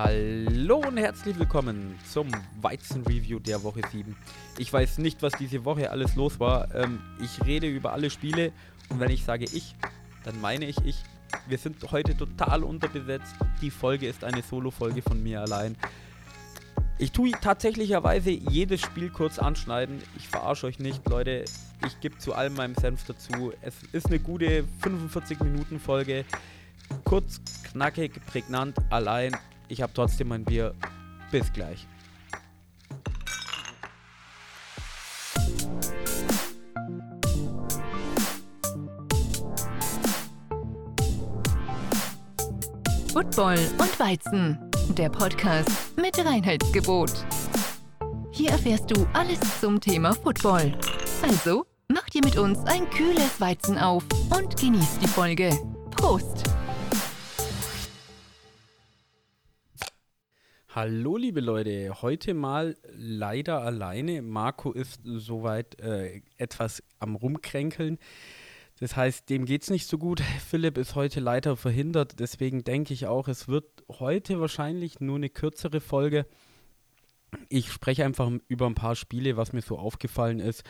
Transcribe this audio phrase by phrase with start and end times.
[0.00, 2.28] Hallo und herzlich willkommen zum
[2.60, 4.14] Weizen-Review der Woche 7.
[4.56, 6.72] Ich weiß nicht, was diese Woche alles los war.
[6.72, 8.52] Ähm, ich rede über alle Spiele
[8.90, 9.74] und wenn ich sage ich,
[10.22, 11.02] dann meine ich ich.
[11.48, 13.34] Wir sind heute total unterbesetzt.
[13.60, 15.74] Die Folge ist eine Solo-Folge von mir allein.
[16.98, 20.00] Ich tue tatsächlicherweise jedes Spiel kurz anschneiden.
[20.16, 21.44] Ich verarsche euch nicht, Leute.
[21.84, 23.52] Ich gebe zu allem meinem Senf dazu.
[23.62, 26.24] Es ist eine gute 45-Minuten-Folge.
[27.02, 27.40] Kurz,
[27.72, 29.36] knackig, prägnant, allein.
[29.68, 30.74] Ich habe trotzdem mein Bier.
[31.30, 31.86] Bis gleich.
[43.12, 44.58] Football und Weizen,
[44.96, 47.12] der Podcast mit Reinheitsgebot.
[48.30, 50.72] Hier erfährst du alles zum Thema Football.
[51.20, 55.50] Also, mach dir mit uns ein kühles Weizen auf und genieß die Folge.
[55.90, 56.44] Prost!
[60.80, 64.22] Hallo liebe Leute, heute mal leider alleine.
[64.22, 67.98] Marco ist soweit äh, etwas am Rumkränkeln.
[68.78, 70.20] Das heißt, dem geht es nicht so gut.
[70.48, 72.20] Philipp ist heute leider verhindert.
[72.20, 76.26] Deswegen denke ich auch, es wird heute wahrscheinlich nur eine kürzere Folge.
[77.48, 80.62] Ich spreche einfach über ein paar Spiele, was mir so aufgefallen ist.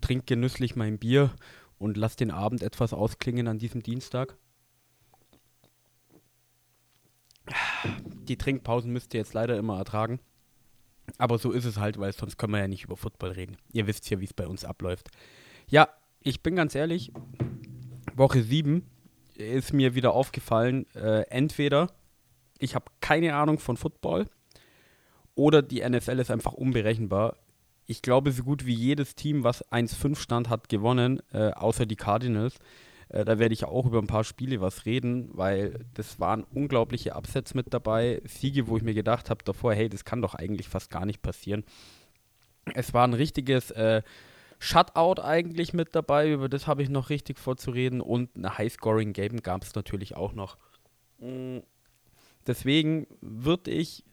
[0.00, 1.32] Trink genüsslich mein Bier
[1.78, 4.36] und lass den Abend etwas ausklingen an diesem Dienstag.
[8.24, 10.20] Die Trinkpausen müsst ihr jetzt leider immer ertragen.
[11.18, 13.56] Aber so ist es halt, weil sonst können wir ja nicht über Football reden.
[13.72, 15.10] Ihr wisst ja, wie es bei uns abläuft.
[15.68, 15.88] Ja,
[16.20, 17.12] ich bin ganz ehrlich,
[18.14, 18.86] Woche 7
[19.34, 21.90] ist mir wieder aufgefallen, äh, entweder
[22.58, 24.26] ich habe keine Ahnung von Football
[25.34, 27.36] oder die NFL ist einfach unberechenbar.
[27.86, 31.96] Ich glaube, so gut wie jedes Team, was 1-5 stand, hat gewonnen, äh, außer die
[31.96, 32.56] Cardinals.
[33.14, 37.14] Äh, da werde ich auch über ein paar Spiele was reden, weil das waren unglaubliche
[37.14, 38.20] Upsets mit dabei.
[38.24, 41.22] Siege, wo ich mir gedacht habe davor, hey, das kann doch eigentlich fast gar nicht
[41.22, 41.64] passieren.
[42.74, 44.02] Es war ein richtiges äh,
[44.58, 49.62] Shutout eigentlich mit dabei, über das habe ich noch richtig vorzureden und eine High-Scoring-Game gab
[49.62, 50.56] es natürlich auch noch.
[51.18, 51.58] Mm,
[52.46, 54.04] deswegen würde ich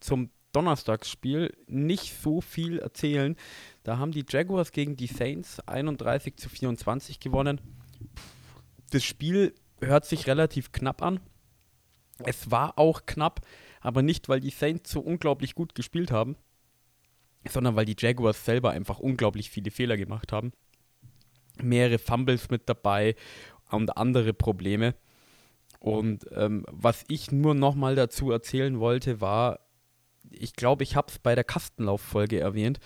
[0.00, 3.36] zum Donnerstagsspiel nicht so viel erzählen.
[3.84, 7.60] Da haben die Jaguars gegen die Saints 31 zu 24 gewonnen.
[8.94, 11.18] Das Spiel hört sich relativ knapp an.
[12.24, 13.40] Es war auch knapp,
[13.80, 16.36] aber nicht, weil die Saints so unglaublich gut gespielt haben,
[17.48, 20.52] sondern weil die Jaguars selber einfach unglaublich viele Fehler gemacht haben.
[21.60, 23.16] Mehrere Fumbles mit dabei
[23.68, 24.94] und andere Probleme.
[25.80, 29.58] Und ähm, was ich nur nochmal dazu erzählen wollte, war,
[30.30, 32.78] ich glaube, ich habe es bei der Kastenlauffolge erwähnt,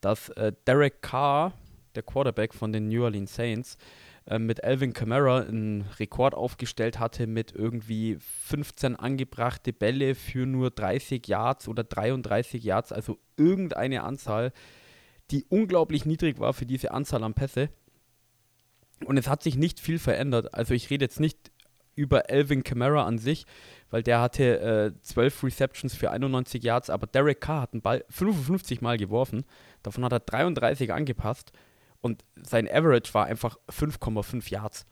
[0.00, 1.52] dass äh, Derek Carr,
[1.94, 3.78] der Quarterback von den New Orleans Saints,
[4.26, 10.70] äh, mit Alvin Kamara einen Rekord aufgestellt hatte mit irgendwie 15 angebrachte Bälle für nur
[10.70, 14.52] 30 Yards oder 33 Yards, also irgendeine Anzahl,
[15.30, 17.70] die unglaublich niedrig war für diese Anzahl an Pässe.
[19.04, 20.54] Und es hat sich nicht viel verändert.
[20.54, 21.50] Also ich rede jetzt nicht
[21.94, 23.44] über Alvin Kamara an sich,
[23.90, 28.04] weil der hatte äh, 12 Receptions für 91 Yards, aber Derek Carr hat den Ball
[28.08, 29.44] 55 Mal geworfen.
[29.82, 31.52] Davon hat er 33 angepasst
[32.02, 34.84] und sein Average war einfach 5,5 Yards.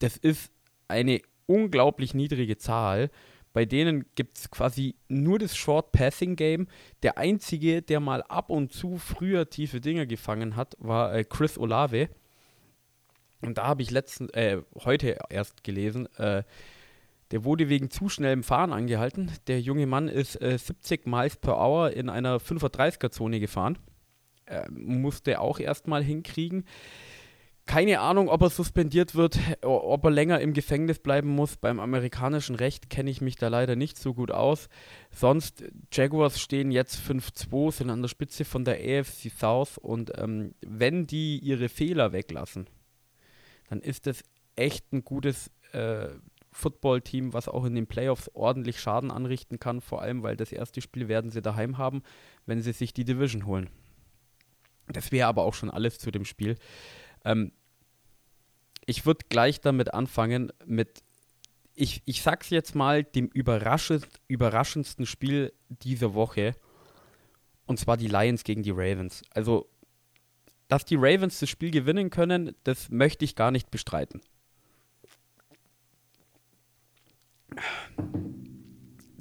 [0.00, 0.52] Das ist
[0.88, 3.10] eine unglaublich niedrige Zahl.
[3.52, 6.66] Bei denen gibt es quasi nur das Short Passing Game.
[7.02, 11.56] Der einzige, der mal ab und zu früher tiefe Dinge gefangen hat, war äh, Chris
[11.56, 12.10] Olave.
[13.40, 16.42] Und da habe ich letzten, äh, heute erst gelesen, äh,
[17.30, 19.30] der wurde wegen zu schnellem Fahren angehalten.
[19.46, 23.78] Der junge Mann ist äh, 70 Miles per Hour in einer 35er-Zone gefahren
[24.48, 26.64] äh, musste auch erstmal hinkriegen.
[27.66, 31.58] Keine Ahnung, ob er suspendiert wird, ob er länger im Gefängnis bleiben muss.
[31.58, 34.70] Beim amerikanischen Recht kenne ich mich da leider nicht so gut aus.
[35.10, 40.54] Sonst, Jaguars stehen jetzt 5-2, sind an der Spitze von der AFC South und ähm,
[40.62, 42.70] wenn die ihre Fehler weglassen,
[43.68, 44.22] dann ist das
[44.56, 46.08] echt ein gutes äh,
[46.52, 50.80] Football-Team, was auch in den Playoffs ordentlich Schaden anrichten kann, vor allem weil das erste
[50.80, 52.02] Spiel werden sie daheim haben,
[52.46, 53.68] wenn sie sich die Division holen.
[54.92, 56.56] Das wäre aber auch schon alles zu dem Spiel.
[57.24, 57.52] Ähm,
[58.86, 61.02] ich würde gleich damit anfangen, mit,
[61.74, 66.54] ich, ich sag's jetzt mal, dem überraschend, überraschendsten Spiel dieser Woche.
[67.66, 69.22] Und zwar die Lions gegen die Ravens.
[69.30, 69.68] Also,
[70.68, 74.22] dass die Ravens das Spiel gewinnen können, das möchte ich gar nicht bestreiten.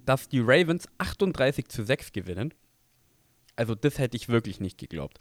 [0.06, 2.54] Dass die Ravens 38 zu 6 gewinnen,
[3.58, 5.20] also das hätte ich wirklich nicht geglaubt.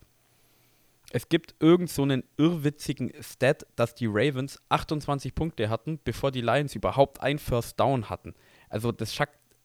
[1.13, 6.41] Es gibt irgend so einen irrwitzigen Stat, dass die Ravens 28 Punkte hatten, bevor die
[6.41, 8.35] Lions überhaupt ein First Down hatten.
[8.69, 9.17] Also das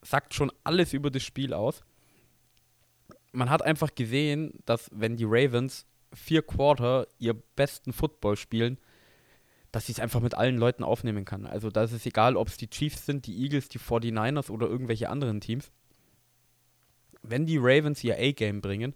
[0.04, 1.84] sagt schon alles über das Spiel aus.
[3.32, 8.78] Man hat einfach gesehen, dass wenn die Ravens vier Quarter ihr besten Football spielen,
[9.72, 11.46] dass sie es einfach mit allen Leuten aufnehmen kann.
[11.46, 14.68] Also da ist es egal, ob es die Chiefs sind, die Eagles, die 49ers oder
[14.68, 15.72] irgendwelche anderen Teams.
[17.24, 18.94] Wenn die Ravens ihr A-Game bringen,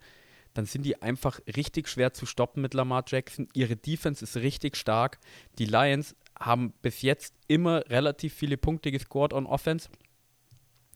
[0.56, 3.46] dann sind die einfach richtig schwer zu stoppen mit Lamar Jackson.
[3.52, 5.18] Ihre Defense ist richtig stark.
[5.58, 9.90] Die Lions haben bis jetzt immer relativ viele Punkte gescored on Offense.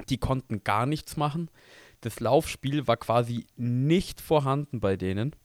[0.09, 1.51] Die konnten gar nichts machen.
[2.01, 5.37] Das Laufspiel war quasi nicht vorhanden bei denen.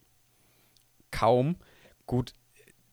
[1.12, 1.58] Kaum.
[2.06, 2.32] Gut,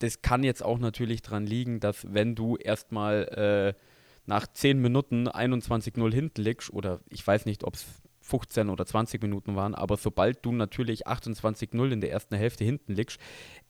[0.00, 3.80] das kann jetzt auch natürlich dran liegen, dass wenn du erstmal äh,
[4.26, 7.86] nach 10 Minuten 21-0 hinten liegst, oder ich weiß nicht, ob es
[8.22, 12.94] 15 oder 20 Minuten waren, aber sobald du natürlich 28-0 in der ersten Hälfte hinten
[12.94, 13.20] liegst,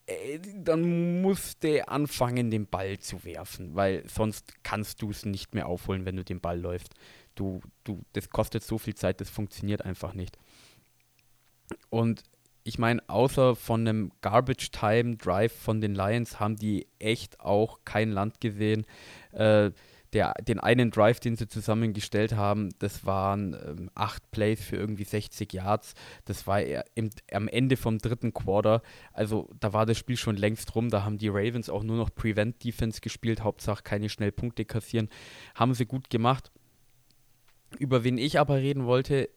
[0.07, 5.55] äh, dann musst du anfangen, den Ball zu werfen, weil sonst kannst du es nicht
[5.55, 6.95] mehr aufholen, wenn du den Ball läufst.
[7.35, 10.37] Du, du, das kostet so viel Zeit, das funktioniert einfach nicht.
[11.89, 12.23] Und
[12.65, 17.81] ich meine, außer von einem Garbage Time Drive von den Lions haben die echt auch
[17.85, 18.87] kein Land gesehen.
[19.33, 19.71] Äh,
[20.13, 25.05] der, den einen Drive, den sie zusammengestellt haben, das waren ähm, acht Plays für irgendwie
[25.05, 25.95] 60 Yards.
[26.27, 26.61] Das war
[26.95, 28.83] im, am Ende vom dritten Quarter.
[29.13, 30.91] Also da war das Spiel schon längst rum.
[30.91, 33.43] Da haben die Ravens auch nur noch Prevent Defense gespielt.
[33.43, 35.09] Hauptsache keine Schnellpunkte kassieren.
[35.55, 36.51] Haben sie gut gemacht.
[37.79, 39.31] Über wen ich aber reden wollte,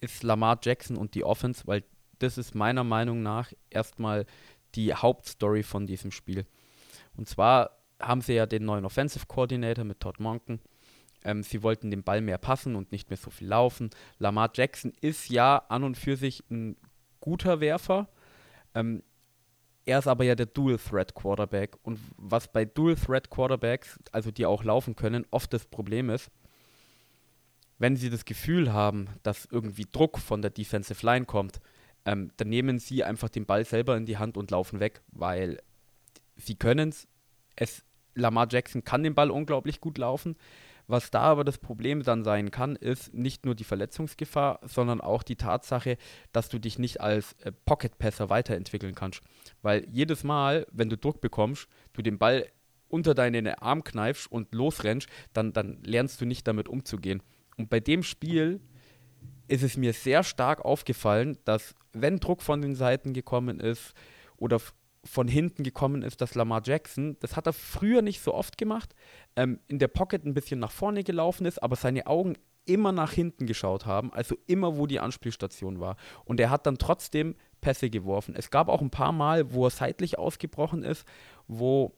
[0.00, 1.84] ist Lamar Jackson und die Offense, weil
[2.18, 4.24] das ist meiner Meinung nach erstmal
[4.74, 6.46] die Hauptstory von diesem Spiel.
[7.14, 10.60] Und zwar haben sie ja den neuen Offensive Coordinator mit Todd Monken.
[11.24, 13.90] Ähm, sie wollten den Ball mehr passen und nicht mehr so viel laufen.
[14.18, 16.76] Lamar Jackson ist ja an und für sich ein
[17.20, 18.08] guter Werfer.
[18.74, 19.02] Ähm,
[19.84, 21.76] er ist aber ja der Dual Threat Quarterback.
[21.82, 26.30] Und was bei Dual Threat Quarterbacks, also die auch laufen können, oft das Problem ist,
[27.78, 31.60] wenn sie das Gefühl haben, dass irgendwie Druck von der Defensive Line kommt,
[32.04, 35.58] ähm, dann nehmen sie einfach den Ball selber in die Hand und laufen weg, weil
[36.36, 37.08] sie können es.
[37.54, 37.84] Es
[38.14, 40.36] Lamar Jackson kann den Ball unglaublich gut laufen.
[40.88, 45.22] Was da aber das Problem dann sein kann, ist nicht nur die Verletzungsgefahr, sondern auch
[45.22, 45.96] die Tatsache,
[46.32, 49.22] dass du dich nicht als äh, Pocket-Passer weiterentwickeln kannst.
[49.62, 52.46] Weil jedes Mal, wenn du Druck bekommst, du den Ball
[52.88, 57.22] unter deinen Arm kneifst und losrennst, dann, dann lernst du nicht damit umzugehen.
[57.56, 58.60] Und bei dem Spiel
[59.48, 63.94] ist es mir sehr stark aufgefallen, dass wenn Druck von den Seiten gekommen ist
[64.36, 64.60] oder
[65.04, 68.94] von hinten gekommen ist, dass Lamar Jackson, das hat er früher nicht so oft gemacht,
[69.36, 72.34] ähm, in der Pocket ein bisschen nach vorne gelaufen ist, aber seine Augen
[72.64, 75.96] immer nach hinten geschaut haben, also immer, wo die Anspielstation war.
[76.24, 78.34] Und er hat dann trotzdem Pässe geworfen.
[78.36, 81.04] Es gab auch ein paar Mal, wo er seitlich ausgebrochen ist,
[81.48, 81.92] wo,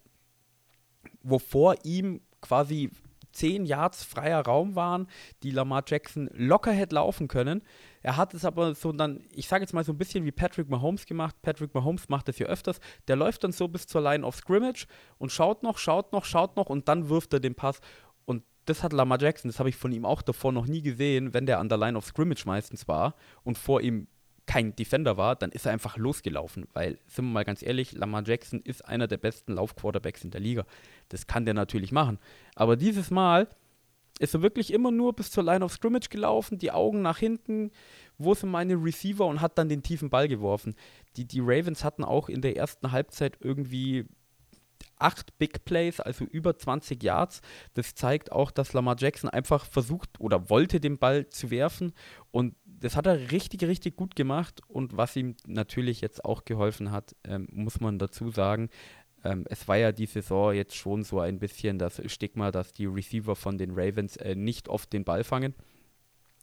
[1.22, 2.90] wo vor ihm quasi
[3.32, 5.08] 10 Yards freier Raum waren,
[5.42, 7.62] die Lamar Jackson locker hätte laufen können.
[8.04, 10.68] Er hat es aber so dann, ich sage jetzt mal so ein bisschen wie Patrick
[10.68, 11.34] Mahomes gemacht.
[11.40, 12.78] Patrick Mahomes macht das ja öfters.
[13.08, 14.86] Der läuft dann so bis zur Line of Scrimmage
[15.16, 17.80] und schaut noch, schaut noch, schaut noch und dann wirft er den Pass.
[18.26, 21.32] Und das hat Lamar Jackson, das habe ich von ihm auch davor noch nie gesehen,
[21.32, 24.06] wenn der an der Line of Scrimmage meistens war und vor ihm
[24.44, 26.66] kein Defender war, dann ist er einfach losgelaufen.
[26.74, 30.42] Weil, sind wir mal ganz ehrlich, Lamar Jackson ist einer der besten Laufquarterbacks in der
[30.42, 30.66] Liga.
[31.08, 32.18] Das kann der natürlich machen.
[32.54, 33.48] Aber dieses Mal
[34.18, 37.70] ist er wirklich immer nur bis zur Line of Scrimmage gelaufen, die Augen nach hinten,
[38.18, 40.74] wo sind meine Receiver und hat dann den tiefen Ball geworfen.
[41.16, 44.06] Die, die Ravens hatten auch in der ersten Halbzeit irgendwie
[44.98, 47.40] acht Big Plays, also über 20 Yards.
[47.74, 51.92] Das zeigt auch, dass Lamar Jackson einfach versucht oder wollte den Ball zu werfen
[52.30, 56.90] und das hat er richtig, richtig gut gemacht und was ihm natürlich jetzt auch geholfen
[56.90, 58.68] hat, ähm, muss man dazu sagen,
[59.24, 62.86] ähm, es war ja die Saison jetzt schon so ein bisschen das Stigma, dass die
[62.86, 65.54] Receiver von den Ravens äh, nicht oft den Ball fangen.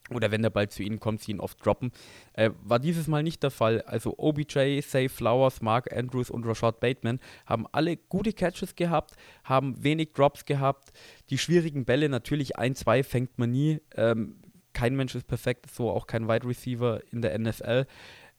[0.10, 1.92] Oder wenn der Ball zu ihnen kommt, sie ihn oft droppen.
[2.34, 3.82] Äh, war dieses Mal nicht der Fall.
[3.84, 9.82] Also OBJ, Say Flowers, Mark Andrews und Rashad Bateman haben alle gute Catches gehabt, haben
[9.84, 10.92] wenig Drops gehabt.
[11.30, 13.80] Die schwierigen Bälle, natürlich ein, zwei fängt man nie.
[13.96, 14.36] Ähm,
[14.74, 17.86] kein Mensch ist perfekt, so auch kein Wide Receiver in der NFL.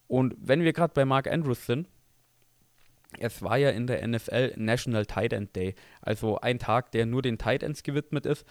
[0.08, 1.88] Und wenn wir gerade bei Mark Andrews sind,
[3.18, 7.22] es war ja in der NFL National Tight End Day, also ein Tag, der nur
[7.22, 8.46] den Tight Ends gewidmet ist.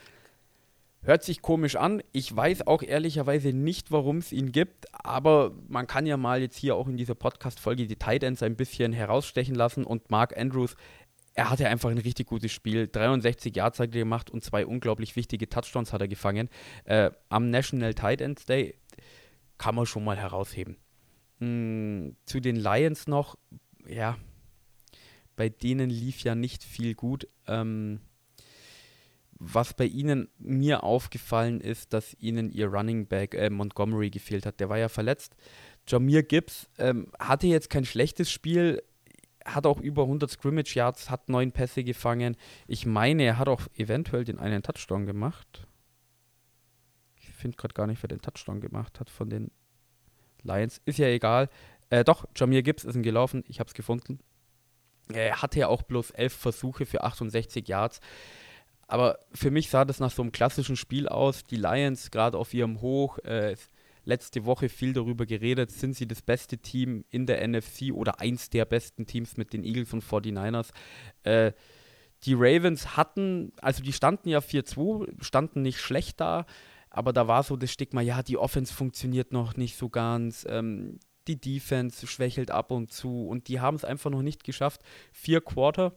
[1.04, 2.04] Hört sich komisch an.
[2.12, 6.58] Ich weiß auch ehrlicherweise nicht, warum es ihn gibt, aber man kann ja mal jetzt
[6.58, 10.76] hier auch in dieser Podcast-Folge die Tight Ends ein bisschen herausstechen lassen und Mark Andrews
[11.34, 12.88] er hatte einfach ein richtig gutes Spiel.
[12.88, 16.50] 63 Yards hat er gemacht und zwei unglaublich wichtige Touchdowns hat er gefangen.
[16.84, 18.76] Äh, am National Tight Ends Day
[19.58, 20.78] kann man schon mal herausheben.
[21.40, 23.38] Hm, zu den Lions noch,
[23.88, 24.18] ja,
[25.36, 27.28] bei denen lief ja nicht viel gut.
[27.48, 28.00] Ähm,
[29.44, 34.60] was bei ihnen mir aufgefallen ist, dass ihnen ihr Running Back äh, Montgomery gefehlt hat.
[34.60, 35.36] Der war ja verletzt.
[35.88, 38.84] Jamir Gibbs ähm, hatte jetzt kein schlechtes Spiel,
[39.44, 42.38] hat auch über 100 Scrimmage Yards, hat neun Pässe gefangen.
[42.68, 45.68] Ich meine, er hat auch eventuell den einen Touchdown gemacht.
[47.16, 49.50] Ich finde gerade gar nicht, wer den Touchdown gemacht hat von den
[50.44, 50.82] Lions.
[50.86, 51.50] Ist ja egal.
[51.90, 53.44] Äh, doch, Jamir Gibbs ist ein gelaufen.
[53.48, 54.20] Ich habe es gefunden.
[55.14, 58.00] Er hatte ja auch bloß elf Versuche für 68 Yards.
[58.88, 61.44] Aber für mich sah das nach so einem klassischen Spiel aus.
[61.44, 63.20] Die Lions gerade auf ihrem Hoch.
[63.20, 63.56] Äh,
[64.06, 68.50] letzte Woche viel darüber geredet, sind sie das beste Team in der NFC oder eins
[68.50, 70.70] der besten Teams mit den Eagles und 49ers.
[71.24, 71.52] Äh,
[72.24, 76.46] die Ravens hatten, also die standen ja 4-2, standen nicht schlecht da,
[76.90, 81.00] aber da war so das Stigma, ja, die Offense funktioniert noch nicht so ganz, ähm,
[81.28, 85.42] die Defense schwächelt ab und zu und die haben es einfach noch nicht geschafft, vier
[85.42, 85.96] Quarter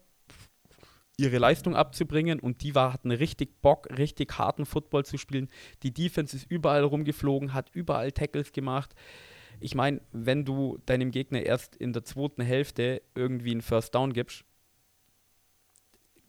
[1.17, 5.49] ihre Leistung abzubringen und die war, hatten richtig Bock, richtig harten Football zu spielen.
[5.83, 8.95] Die Defense ist überall rumgeflogen, hat überall Tackles gemacht.
[9.61, 14.13] Ich meine, wenn du deinem Gegner erst in der zweiten Hälfte irgendwie einen First Down
[14.13, 14.45] gibst,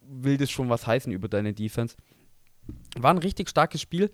[0.01, 1.95] will das schon was heißen über deine Defense.
[2.97, 4.11] War ein richtig starkes Spiel.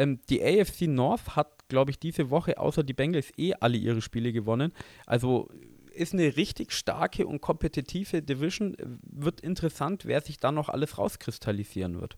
[0.00, 4.00] Ähm, die AFC North hat, glaube ich, diese Woche außer die Bengals eh alle ihre
[4.00, 4.72] Spiele gewonnen.
[5.04, 5.50] Also
[5.92, 8.74] ist eine richtig starke und kompetitive Division.
[9.02, 12.16] Wird interessant, wer sich da noch alles rauskristallisieren wird.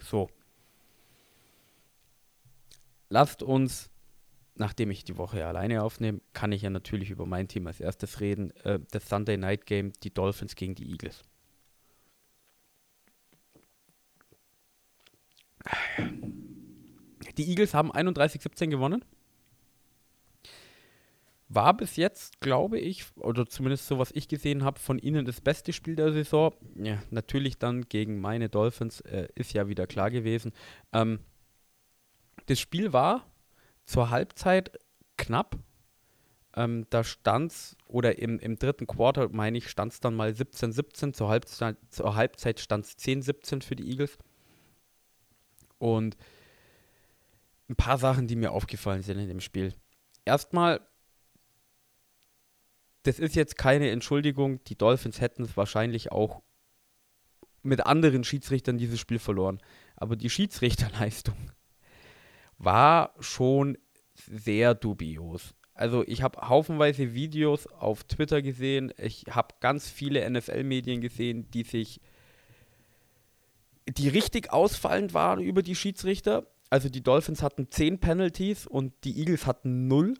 [0.00, 0.30] So.
[3.08, 3.90] Lasst uns,
[4.54, 8.20] nachdem ich die Woche alleine aufnehme, kann ich ja natürlich über mein Team als erstes
[8.20, 8.52] reden.
[8.62, 11.24] Äh, das Sunday Night Game, die Dolphins gegen die Eagles.
[17.36, 19.04] Die Eagles haben 31-17 gewonnen
[21.54, 25.40] war bis jetzt, glaube ich, oder zumindest so, was ich gesehen habe, von ihnen das
[25.40, 26.54] beste Spiel der Saison.
[26.76, 30.52] Ja, natürlich dann gegen meine Dolphins, äh, ist ja wieder klar gewesen.
[30.92, 31.20] Ähm,
[32.46, 33.26] das Spiel war
[33.84, 34.78] zur Halbzeit
[35.16, 35.58] knapp.
[36.54, 40.30] Ähm, da stand es, oder im, im dritten Quarter, meine ich, stand es dann mal
[40.30, 41.12] 17-17.
[41.12, 44.18] Zur Halbzeit, zur Halbzeit stand es 10-17 für die Eagles.
[45.82, 46.16] Und
[47.68, 49.74] ein paar Sachen, die mir aufgefallen sind in dem Spiel.
[50.24, 50.80] Erstmal
[53.02, 54.62] das ist jetzt keine Entschuldigung.
[54.64, 56.42] Die Dolphins hätten es wahrscheinlich auch
[57.62, 59.58] mit anderen Schiedsrichtern dieses Spiel verloren.
[59.96, 61.36] Aber die Schiedsrichterleistung
[62.58, 63.78] war schon
[64.14, 65.54] sehr dubios.
[65.74, 68.92] Also ich habe haufenweise Videos auf Twitter gesehen.
[68.98, 72.00] Ich habe ganz viele NFL-Medien gesehen, die sich,
[73.98, 76.46] die richtig ausfallend waren über die Schiedsrichter.
[76.70, 80.14] Also die Dolphins hatten 10 Penalties und die Eagles hatten 0.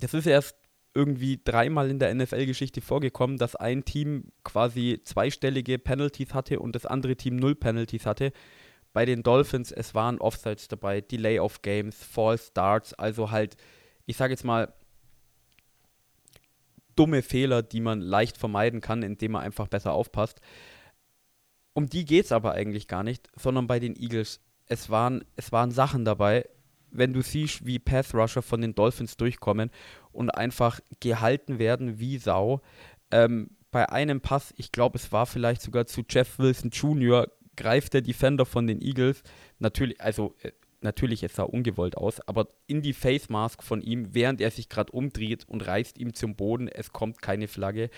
[0.00, 0.56] Das ist erst
[0.94, 6.86] irgendwie dreimal in der NFL-Geschichte vorgekommen, dass ein Team quasi zweistellige Penalties hatte und das
[6.86, 8.32] andere Team null Penalties hatte.
[8.92, 13.56] Bei den Dolphins, es waren Offsides dabei, Delay of Games, False Starts, also halt,
[14.06, 14.72] ich sage jetzt mal,
[16.96, 20.40] dumme Fehler, die man leicht vermeiden kann, indem man einfach besser aufpasst.
[21.78, 25.52] Um die geht es aber eigentlich gar nicht, sondern bei den Eagles, es waren, es
[25.52, 26.44] waren Sachen dabei,
[26.90, 29.70] wenn du siehst, wie Path Rusher von den Dolphins durchkommen
[30.10, 32.62] und einfach gehalten werden wie Sau.
[33.12, 37.94] Ähm, bei einem Pass, ich glaube, es war vielleicht sogar zu Jeff Wilson Jr., greift
[37.94, 39.22] der Defender von den Eagles,
[39.60, 44.14] natürlich, also äh, natürlich, es sah ungewollt aus, aber in die Face Mask von ihm,
[44.14, 47.90] während er sich gerade umdreht und reißt ihm zum Boden, es kommt keine Flagge.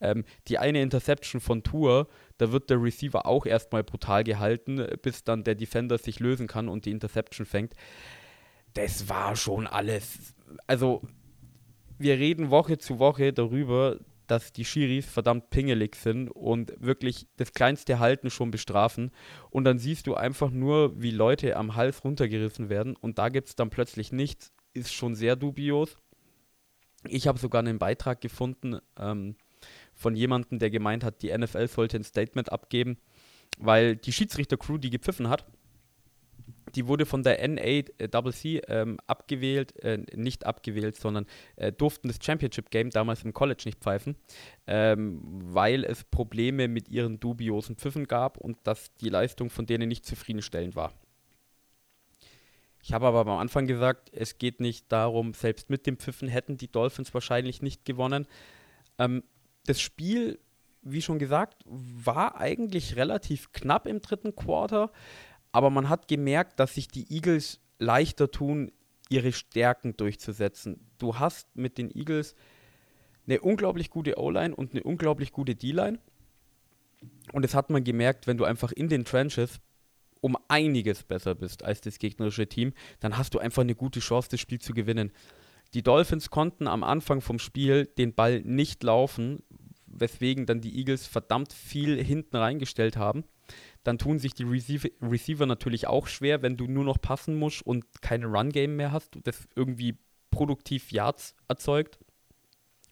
[0.00, 5.24] Ähm, die eine Interception von Tour, da wird der Receiver auch erstmal brutal gehalten, bis
[5.24, 7.74] dann der Defender sich lösen kann und die Interception fängt
[8.74, 10.34] das war schon alles.
[10.66, 11.02] Also,
[11.98, 13.98] wir reden Woche zu Woche darüber,
[14.30, 19.10] dass die Schiris verdammt pingelig sind und wirklich das kleinste Halten schon bestrafen.
[19.50, 23.48] Und dann siehst du einfach nur, wie Leute am Hals runtergerissen werden und da gibt
[23.48, 24.52] es dann plötzlich nichts.
[24.74, 25.96] Ist schon sehr dubios.
[27.06, 29.36] Ich habe sogar einen Beitrag gefunden ähm,
[29.94, 32.98] von jemandem, der gemeint hat, die NFL sollte ein Statement abgeben,
[33.58, 35.46] weil die Schiedsrichter-Crew, die gepfiffen hat,
[36.78, 42.70] die wurde von der NACC ähm, abgewählt, äh, nicht abgewählt, sondern äh, durften das Championship
[42.70, 44.14] Game damals im College nicht pfeifen,
[44.68, 49.88] ähm, weil es Probleme mit ihren dubiosen Pfiffen gab und dass die Leistung von denen
[49.88, 50.92] nicht zufriedenstellend war.
[52.80, 56.58] Ich habe aber am Anfang gesagt, es geht nicht darum, selbst mit dem Pfiffen hätten
[56.58, 58.28] die Dolphins wahrscheinlich nicht gewonnen.
[58.98, 59.24] Ähm,
[59.66, 60.38] das Spiel,
[60.82, 64.92] wie schon gesagt, war eigentlich relativ knapp im dritten Quarter.
[65.58, 68.70] Aber man hat gemerkt, dass sich die Eagles leichter tun,
[69.08, 70.86] ihre Stärken durchzusetzen.
[70.98, 72.36] Du hast mit den Eagles
[73.26, 75.98] eine unglaublich gute O-Line und eine unglaublich gute D-Line.
[77.32, 79.58] Und das hat man gemerkt, wenn du einfach in den Trenches
[80.20, 84.28] um einiges besser bist als das gegnerische Team, dann hast du einfach eine gute Chance,
[84.30, 85.10] das Spiel zu gewinnen.
[85.74, 89.42] Die Dolphins konnten am Anfang vom Spiel den Ball nicht laufen,
[89.88, 93.24] weswegen dann die Eagles verdammt viel hinten reingestellt haben.
[93.84, 97.62] Dann tun sich die Receiver, Receiver natürlich auch schwer, wenn du nur noch passen musst
[97.62, 99.98] und kein Run-Game mehr hast, das irgendwie
[100.30, 101.98] produktiv Yards erzeugt,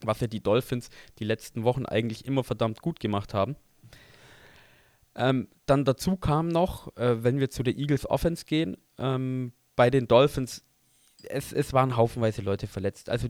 [0.04, 3.56] was ja die Dolphins die letzten Wochen eigentlich immer verdammt gut gemacht haben.
[5.14, 9.90] Ähm, dann dazu kam noch, äh, wenn wir zu der Eagles Offense gehen, ähm, bei
[9.90, 10.64] den Dolphins,
[11.28, 13.08] es, es waren haufenweise Leute verletzt.
[13.08, 13.28] Also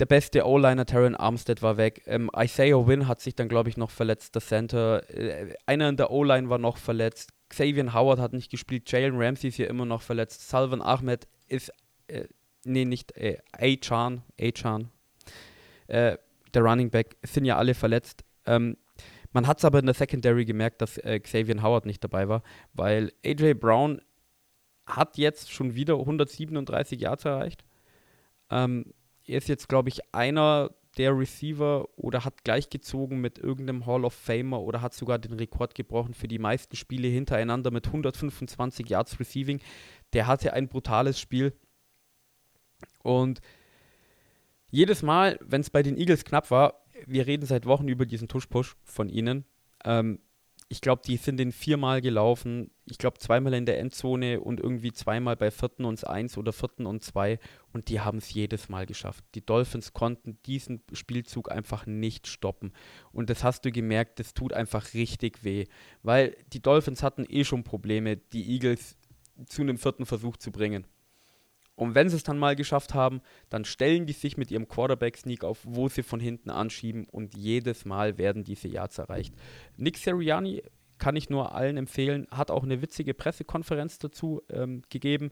[0.00, 2.02] der beste O-Liner, Terran Armstead, war weg.
[2.06, 5.08] Ähm, Isaiah Wynn hat sich dann, glaube ich, noch verletzt, der Center.
[5.10, 7.30] Äh, einer in der O-Line war noch verletzt.
[7.50, 8.90] Xavier Howard hat nicht gespielt.
[8.90, 10.48] Jalen Ramsey ist hier immer noch verletzt.
[10.48, 11.72] Salvan Ahmed ist,
[12.06, 12.24] äh,
[12.64, 14.90] nee, nicht, äh, A-Chan, A-Chan,
[15.88, 16.16] äh,
[16.54, 18.24] der Running Back, sind ja alle verletzt.
[18.46, 18.76] Ähm,
[19.32, 22.42] man hat es aber in der Secondary gemerkt, dass äh, Xavier Howard nicht dabei war,
[22.72, 24.00] weil AJ Brown
[24.86, 27.64] hat jetzt schon wieder 137 Yards erreicht.
[28.50, 28.92] Ähm,
[29.30, 34.12] er ist jetzt, glaube ich, einer der Receiver oder hat gleichgezogen mit irgendeinem Hall of
[34.12, 39.20] Famer oder hat sogar den Rekord gebrochen für die meisten Spiele hintereinander mit 125 Yards
[39.20, 39.60] Receiving.
[40.12, 41.52] Der hatte ein brutales Spiel.
[43.02, 43.40] Und
[44.68, 48.28] jedes Mal, wenn es bei den Eagles knapp war, wir reden seit Wochen über diesen
[48.28, 49.44] Tush-Push von ihnen.
[49.84, 50.18] Ähm,
[50.72, 52.70] ich glaube, die sind den viermal gelaufen.
[52.86, 56.86] Ich glaube, zweimal in der Endzone und irgendwie zweimal bei vierten und eins oder vierten
[56.86, 57.40] und zwei.
[57.72, 59.24] Und die haben es jedes Mal geschafft.
[59.34, 62.72] Die Dolphins konnten diesen Spielzug einfach nicht stoppen.
[63.10, 65.64] Und das hast du gemerkt, das tut einfach richtig weh.
[66.04, 68.96] Weil die Dolphins hatten eh schon Probleme, die Eagles
[69.46, 70.86] zu einem vierten Versuch zu bringen.
[71.80, 75.44] Und wenn sie es dann mal geschafft haben, dann stellen die sich mit ihrem Quarterback-Sneak
[75.44, 79.34] auf, wo sie von hinten anschieben und jedes Mal werden diese Yards erreicht.
[79.78, 80.62] Nick Seriani
[80.98, 85.30] kann ich nur allen empfehlen, hat auch eine witzige Pressekonferenz dazu ähm, gegeben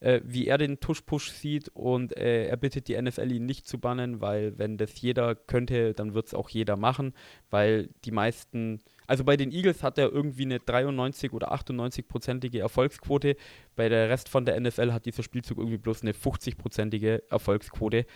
[0.00, 3.78] äh, wie er den Tush-Push sieht und äh, er bittet die NFL ihn nicht zu
[3.78, 7.14] bannen, weil wenn das jeder könnte, dann wird es auch jeder machen,
[7.50, 8.80] weil die meisten,
[9.10, 13.34] also bei den Eagles hat er irgendwie eine 93 oder 98-prozentige Erfolgsquote,
[13.74, 18.06] bei der Rest von der NFL hat dieser Spielzug irgendwie bloß eine 50-prozentige Erfolgsquote.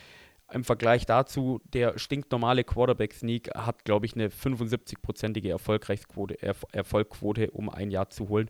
[0.53, 6.39] Im Vergleich dazu, der stinknormale Quarterback-Sneak hat, glaube ich, eine 75-prozentige Erfolgquote,
[6.71, 8.49] Erfolgquote, um ein Jahr zu holen.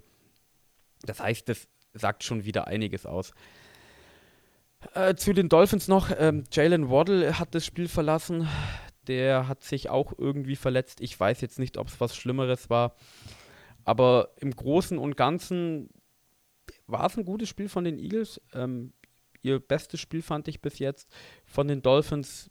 [1.00, 3.32] Das heißt, das sagt schon wieder einiges aus.
[4.92, 8.46] Äh, zu den Dolphins noch, ähm, Jalen Waddle hat das Spiel verlassen.
[9.08, 11.00] Der hat sich auch irgendwie verletzt.
[11.00, 12.96] Ich weiß jetzt nicht, ob es was Schlimmeres war.
[13.84, 15.90] Aber im Großen und Ganzen
[16.86, 18.40] war es ein gutes Spiel von den Eagles.
[18.54, 18.92] Ähm,
[19.42, 21.10] ihr bestes Spiel fand ich bis jetzt.
[21.44, 22.50] Von den Dolphins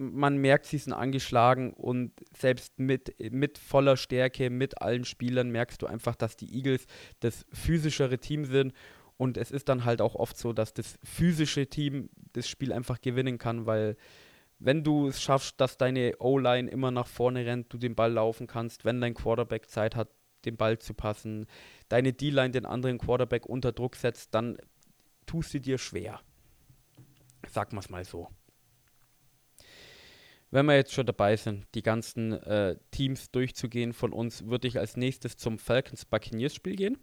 [0.00, 5.82] man merkt, sie sind angeschlagen und selbst mit, mit voller Stärke, mit allen Spielern merkst
[5.82, 6.86] du einfach, dass die Eagles
[7.20, 8.72] das physischere Team sind.
[9.18, 13.02] Und es ist dann halt auch oft so, dass das physische Team das Spiel einfach
[13.02, 13.98] gewinnen kann, weil
[14.60, 18.46] wenn du es schaffst, dass deine O-Line immer nach vorne rennt, du den Ball laufen
[18.46, 20.08] kannst, wenn dein Quarterback Zeit hat,
[20.44, 21.46] den Ball zu passen,
[21.88, 24.56] deine D-Line den anderen Quarterback unter Druck setzt, dann
[25.26, 26.20] tust du dir schwer.
[27.48, 28.28] Sag mal's mal so
[30.50, 34.78] wenn wir jetzt schon dabei sind, die ganzen äh, Teams durchzugehen von uns, würde ich
[34.78, 36.98] als nächstes zum Falcons Buccaneers Spiel gehen.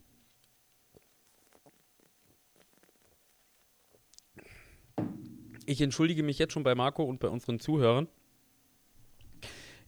[5.70, 8.08] Ich entschuldige mich jetzt schon bei Marco und bei unseren Zuhörern.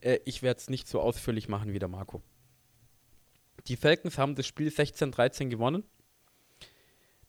[0.01, 2.21] Äh, ich werde es nicht so ausführlich machen wie der Marco.
[3.67, 5.85] Die Falcons haben das Spiel 16-13 gewonnen.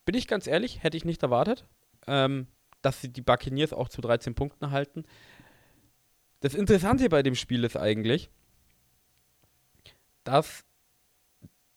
[0.05, 1.65] Bin ich ganz ehrlich, hätte ich nicht erwartet,
[2.09, 2.49] ähm,
[2.83, 5.05] dass sie die Buccaneers auch zu 13 Punkten halten.
[6.41, 8.31] Das Interessante bei dem Spiel ist eigentlich,
[10.25, 10.65] dass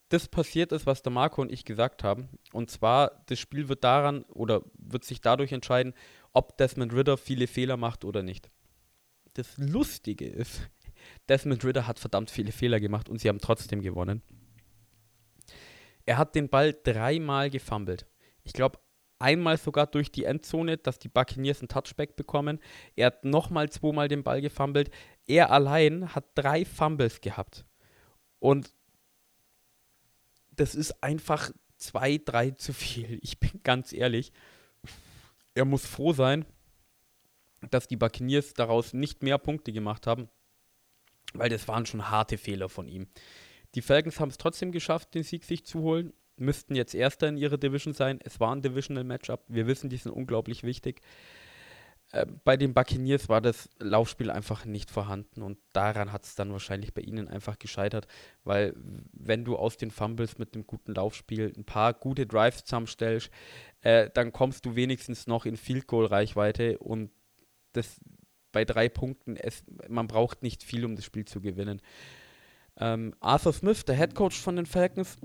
[0.10, 2.30] das passiert ist, was der Marco und ich gesagt haben.
[2.52, 5.94] Und zwar, das Spiel wird daran oder wird sich dadurch entscheiden,
[6.34, 8.50] ob Desmond Ritter viele Fehler macht oder nicht.
[9.34, 10.70] Das Lustige ist,
[11.30, 14.22] Desmond Ritter hat verdammt viele Fehler gemacht und sie haben trotzdem gewonnen.
[16.06, 18.06] Er hat den Ball dreimal gefummelt.
[18.44, 18.80] Ich glaube,
[19.20, 22.60] einmal sogar durch die Endzone, dass die Buccaneers einen Touchback bekommen.
[22.96, 24.92] Er hat nochmal zweimal den Ball gefummelt.
[25.26, 27.66] Er allein hat drei Fumbles gehabt.
[28.40, 28.74] Und
[30.52, 33.20] das ist einfach zwei, drei zu viel.
[33.22, 34.34] Ich bin ganz ehrlich.
[35.56, 36.46] Er muss froh sein,
[37.70, 40.30] dass die Buccaneers daraus nicht mehr Punkte gemacht haben,
[41.34, 43.08] weil das waren schon harte Fehler von ihm.
[43.76, 47.38] Die Falcons haben es trotzdem geschafft, den Sieg sich zu holen müssten jetzt Erster in
[47.38, 48.20] ihrer Division sein.
[48.24, 49.44] Es war ein Divisional Matchup.
[49.48, 51.02] Wir wissen, die sind unglaublich wichtig.
[52.12, 56.52] Äh, bei den Buccaneers war das Laufspiel einfach nicht vorhanden und daran hat es dann
[56.52, 58.08] wahrscheinlich bei ihnen einfach gescheitert,
[58.44, 58.76] weil
[59.14, 63.32] wenn du aus den Fumbles mit einem guten Laufspiel ein paar gute Drives zusammenstellst,
[63.84, 67.12] äh, dann kommst du wenigstens noch in Field Goal Reichweite und
[67.74, 68.00] das
[68.52, 71.82] bei drei Punkten, es, man braucht nicht viel, um das Spiel zu gewinnen.
[72.78, 75.18] Ähm, Arthur Smith, der Head Coach von den Falcons,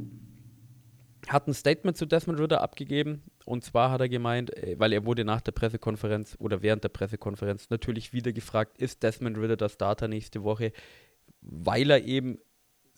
[1.29, 3.23] hat ein Statement zu Desmond Ritter abgegeben.
[3.45, 6.89] Und zwar hat er gemeint, äh, weil er wurde nach der Pressekonferenz oder während der
[6.89, 10.73] Pressekonferenz natürlich wieder gefragt, ist Desmond Ritter der Starter nächste Woche,
[11.41, 12.39] weil er eben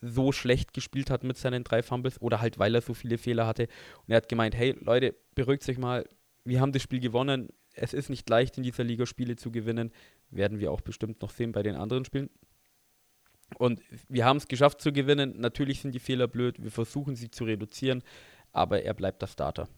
[0.00, 3.46] so schlecht gespielt hat mit seinen drei Fumbles oder halt weil er so viele Fehler
[3.46, 3.64] hatte.
[4.06, 6.06] Und er hat gemeint, hey Leute, beruhigt euch mal,
[6.44, 7.48] wir haben das Spiel gewonnen.
[7.74, 9.92] Es ist nicht leicht in dieser Liga Spiele zu gewinnen.
[10.30, 12.30] Werden wir auch bestimmt noch sehen bei den anderen Spielen.
[13.58, 15.34] Und wir haben es geschafft zu gewinnen.
[15.38, 16.62] Natürlich sind die Fehler blöd.
[16.62, 18.02] Wir versuchen sie zu reduzieren,
[18.52, 19.68] aber er bleibt der Starter.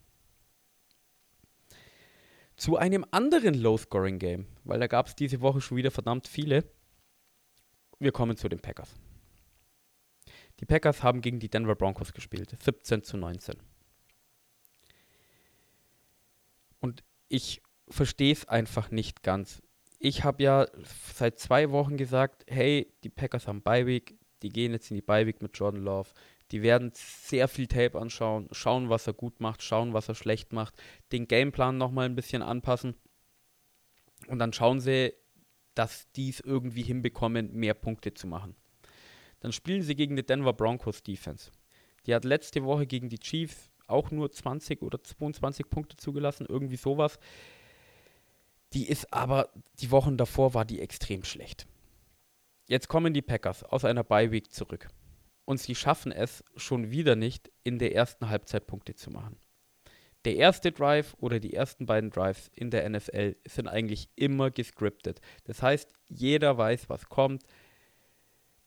[2.57, 6.65] Zu einem anderen Low-Scoring-Game, weil da gab es diese Woche schon wieder verdammt viele.
[7.99, 8.95] Wir kommen zu den Packers.
[10.63, 13.57] Die Packers haben gegen die Denver Broncos gespielt, 17 zu 19.
[16.81, 19.61] Und ich verstehe es einfach nicht ganz
[20.05, 20.67] ich habe ja
[21.15, 25.41] seit zwei Wochen gesagt, hey, die Packers haben Beiweg, die gehen jetzt in die Beiweg
[25.41, 26.11] mit Jordan Love.
[26.51, 30.53] Die werden sehr viel Tape anschauen, schauen, was er gut macht, schauen, was er schlecht
[30.53, 30.75] macht,
[31.13, 32.97] den Gameplan nochmal ein bisschen anpassen.
[34.27, 35.15] Und dann schauen sie,
[35.77, 38.57] dass die es irgendwie hinbekommen, mehr Punkte zu machen.
[39.43, 41.51] Dann spielen sie gegen die Denver Broncos Defense.
[42.07, 46.77] Die hat letzte Woche gegen die Chiefs auch nur 20 oder 22 Punkte zugelassen, irgendwie
[46.77, 47.19] sowas.
[48.73, 49.51] Die ist aber,
[49.81, 51.67] die Wochen davor war die extrem schlecht.
[52.69, 54.89] Jetzt kommen die Packers aus einer Bye-Week zurück.
[55.45, 59.41] Und sie schaffen es schon wieder nicht, in der ersten Halbzeit Punkte zu machen.
[60.25, 65.21] Der erste Drive oder die ersten beiden Drives in der NFL sind eigentlich immer gescriptet.
[65.45, 67.43] Das heißt, jeder weiß, was kommt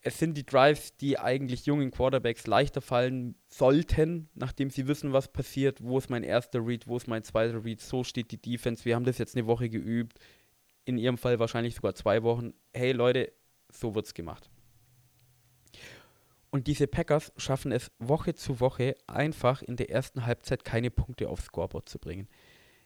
[0.07, 5.33] es sind die Drives, die eigentlich jungen Quarterbacks leichter fallen sollten, nachdem sie wissen, was
[5.33, 8.85] passiert, wo ist mein erster Read, wo ist mein zweiter Read, so steht die Defense.
[8.85, 10.19] Wir haben das jetzt eine Woche geübt,
[10.85, 12.53] in ihrem Fall wahrscheinlich sogar zwei Wochen.
[12.71, 13.33] Hey Leute,
[13.71, 14.47] so wird's gemacht.
[16.51, 21.29] Und diese Packers schaffen es Woche zu Woche einfach in der ersten Halbzeit keine Punkte
[21.29, 22.27] aufs Scoreboard zu bringen.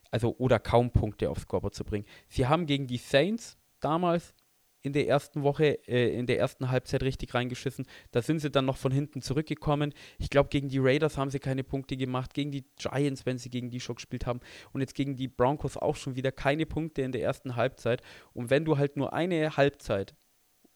[0.09, 2.05] Also oder kaum Punkte aufs Scoreboard zu bringen.
[2.29, 4.33] Sie haben gegen die Saints damals
[4.81, 7.85] in der ersten Woche, äh, in der ersten Halbzeit richtig reingeschissen.
[8.11, 9.93] Da sind sie dann noch von hinten zurückgekommen.
[10.17, 13.49] Ich glaube, gegen die Raiders haben sie keine Punkte gemacht, gegen die Giants, wenn sie
[13.49, 14.39] gegen die schon gespielt haben.
[14.71, 18.01] Und jetzt gegen die Broncos auch schon wieder keine Punkte in der ersten Halbzeit.
[18.33, 20.15] Und wenn du halt nur eine Halbzeit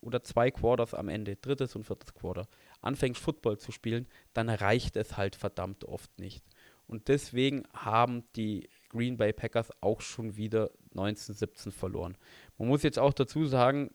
[0.02, 2.48] oder zwei Quarters am Ende, drittes und viertes Quarter,
[2.82, 6.44] anfängst Football zu spielen, dann reicht es halt verdammt oft nicht.
[6.86, 12.16] Und deswegen haben die Green Bay Packers auch schon wieder 1917 verloren.
[12.58, 13.92] Man muss jetzt auch dazu sagen,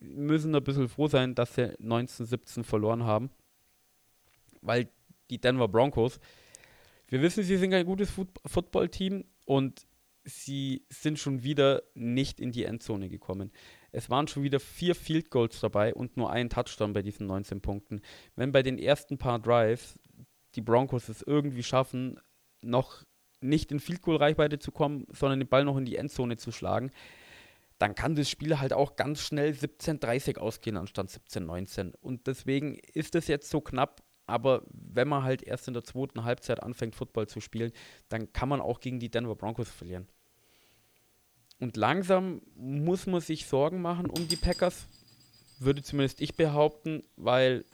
[0.00, 3.30] müssen ein bisschen froh sein, dass sie 1917 verloren haben,
[4.60, 4.88] weil
[5.30, 6.18] die Denver Broncos,
[7.08, 8.12] wir wissen, sie sind ein gutes
[8.46, 9.86] Football-Team und
[10.24, 13.52] sie sind schon wieder nicht in die Endzone gekommen.
[13.92, 17.60] Es waren schon wieder vier Field Goals dabei und nur ein Touchdown bei diesen 19
[17.60, 18.00] Punkten.
[18.36, 19.98] Wenn bei den ersten paar Drives
[20.54, 22.20] die Broncos es irgendwie schaffen,
[22.62, 23.04] noch
[23.40, 26.52] nicht in Field Goal Reichweite zu kommen, sondern den Ball noch in die Endzone zu
[26.52, 26.90] schlagen,
[27.78, 33.14] dann kann das Spiel halt auch ganz schnell 17:30 ausgehen anstatt 17:19 und deswegen ist
[33.14, 37.26] es jetzt so knapp, aber wenn man halt erst in der zweiten Halbzeit anfängt Football
[37.26, 37.72] zu spielen,
[38.08, 40.08] dann kann man auch gegen die Denver Broncos verlieren.
[41.58, 44.86] Und langsam muss man sich Sorgen machen um die Packers,
[45.58, 47.64] würde zumindest ich behaupten, weil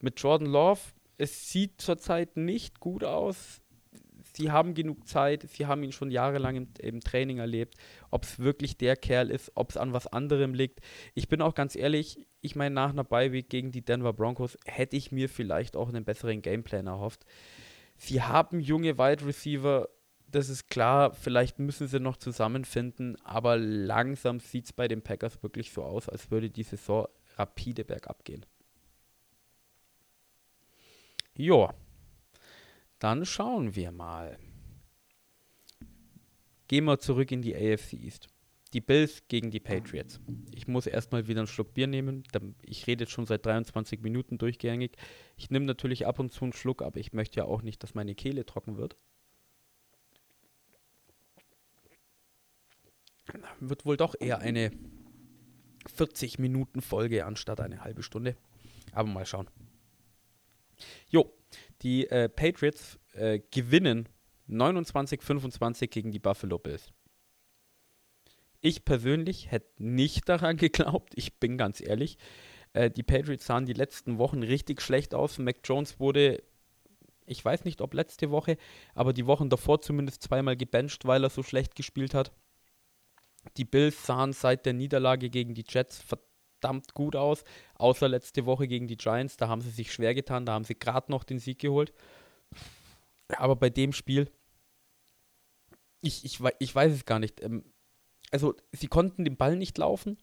[0.00, 0.80] mit Jordan Love,
[1.18, 3.62] es sieht zurzeit nicht gut aus
[4.36, 7.74] sie haben genug Zeit, sie haben ihn schon jahrelang im, im Training erlebt,
[8.10, 10.80] ob es wirklich der Kerl ist, ob es an was anderem liegt.
[11.14, 14.96] Ich bin auch ganz ehrlich, ich meine, nach einer Beiweg gegen die Denver Broncos hätte
[14.96, 17.24] ich mir vielleicht auch einen besseren Gameplan erhofft.
[17.96, 19.88] Sie haben junge Wide Receiver,
[20.30, 25.42] das ist klar, vielleicht müssen sie noch zusammenfinden, aber langsam sieht es bei den Packers
[25.42, 28.44] wirklich so aus, als würde die Saison rapide bergab gehen.
[31.34, 31.74] Joa.
[33.06, 34.36] Dann schauen wir mal.
[36.66, 38.26] Gehen wir zurück in die AFC East.
[38.72, 40.18] Die Bills gegen die Patriots.
[40.50, 42.24] Ich muss erstmal wieder einen Schluck Bier nehmen.
[42.62, 44.96] Ich rede jetzt schon seit 23 Minuten durchgängig.
[45.36, 47.94] Ich nehme natürlich ab und zu einen Schluck, aber ich möchte ja auch nicht, dass
[47.94, 48.96] meine Kehle trocken wird.
[53.60, 54.72] Wird wohl doch eher eine
[55.94, 58.36] 40 Minuten Folge anstatt eine halbe Stunde.
[58.90, 59.48] Aber mal schauen.
[61.08, 61.32] Jo,
[61.86, 64.08] die äh, Patriots äh, gewinnen
[64.48, 66.92] 29-25 gegen die Buffalo Bills.
[68.60, 72.18] Ich persönlich hätte nicht daran geglaubt, ich bin ganz ehrlich.
[72.72, 75.38] Äh, die Patriots sahen die letzten Wochen richtig schlecht aus.
[75.38, 76.42] Mac Jones wurde,
[77.24, 78.56] ich weiß nicht, ob letzte Woche,
[78.96, 82.32] aber die Wochen davor zumindest zweimal gebencht, weil er so schlecht gespielt hat.
[83.58, 86.26] Die Bills sahen seit der Niederlage gegen die Jets verdammt
[86.94, 89.36] gut aus, außer letzte Woche gegen die Giants.
[89.36, 91.92] Da haben sie sich schwer getan, da haben sie gerade noch den Sieg geholt.
[93.28, 94.30] Aber bei dem Spiel,
[96.00, 97.42] ich, ich, ich weiß es gar nicht.
[97.42, 97.64] Ähm,
[98.30, 100.18] also, sie konnten den Ball nicht laufen.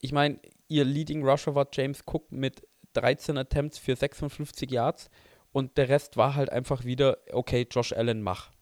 [0.00, 5.10] Ich meine, ihr Leading Rusher war James Cook mit 13 Attempts für 56 Yards
[5.52, 8.52] und der Rest war halt einfach wieder, okay, Josh Allen, mach.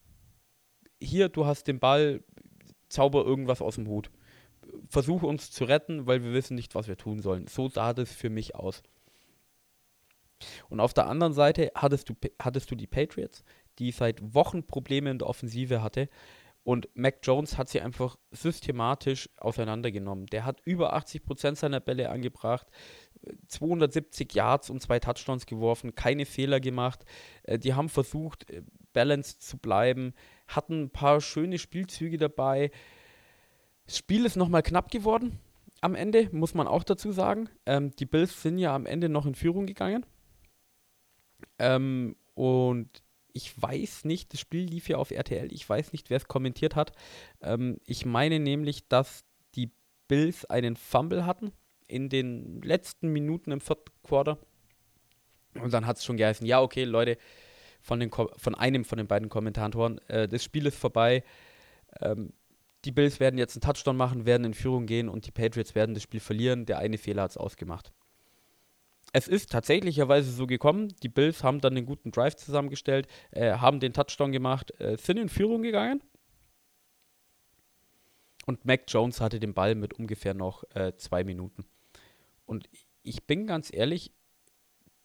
[1.01, 2.23] Hier, du hast den Ball,
[2.89, 4.11] zauber irgendwas aus dem Hut.
[4.89, 7.47] Versuche uns zu retten, weil wir wissen nicht, was wir tun sollen.
[7.47, 8.83] So sah das für mich aus.
[10.69, 13.45] Und auf der anderen Seite hattest du, hattest du die Patriots,
[13.79, 16.09] die seit Wochen Probleme in der Offensive hatte.
[16.63, 20.27] Und Mac Jones hat sie einfach systematisch auseinandergenommen.
[20.27, 22.67] Der hat über 80% seiner Bälle angebracht,
[23.47, 27.05] 270 Yards und zwei Touchdowns geworfen, keine Fehler gemacht.
[27.45, 30.13] Äh, die haben versucht, äh, balanced zu bleiben,
[30.49, 32.73] hatten ein paar schöne Spielzüge dabei.
[33.87, 35.39] Das Spiel ist nochmal knapp geworden
[35.81, 37.49] am Ende, muss man auch dazu sagen.
[37.67, 40.05] Ähm, die Bills sind ja am Ende noch in Führung gegangen.
[41.59, 46.17] Ähm, und ich weiß nicht, das Spiel lief ja auf RTL, ich weiß nicht, wer
[46.17, 46.93] es kommentiert hat.
[47.43, 49.71] Ähm, ich meine nämlich, dass die
[50.09, 51.53] Bills einen Fumble hatten
[51.87, 54.39] in den letzten Minuten im vierten Quarter.
[55.55, 57.17] Und dann hat es schon geheißen, ja, okay, Leute,
[57.81, 61.23] von, den von einem von den beiden Kommentatoren, äh, das Spiel ist vorbei.
[62.01, 62.33] Ähm,
[62.87, 65.95] die Bills werden jetzt einen Touchdown machen, werden in Führung gehen und die Patriots werden
[65.95, 66.65] das Spiel verlieren.
[66.65, 67.93] Der eine Fehler hat es ausgemacht
[69.13, 70.95] es ist tatsächlicherweise so gekommen.
[71.03, 75.17] Die Bills haben dann einen guten Drive zusammengestellt, äh, haben den Touchdown gemacht, äh, sind
[75.17, 76.03] in Führung gegangen.
[78.45, 81.65] Und Mac Jones hatte den Ball mit ungefähr noch äh, zwei Minuten.
[82.45, 82.69] Und
[83.03, 84.13] ich bin ganz ehrlich,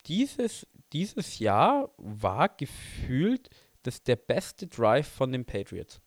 [0.08, 3.50] dieses, dieses Jahr war gefühlt
[3.84, 6.02] das der beste Drive von den Patriots.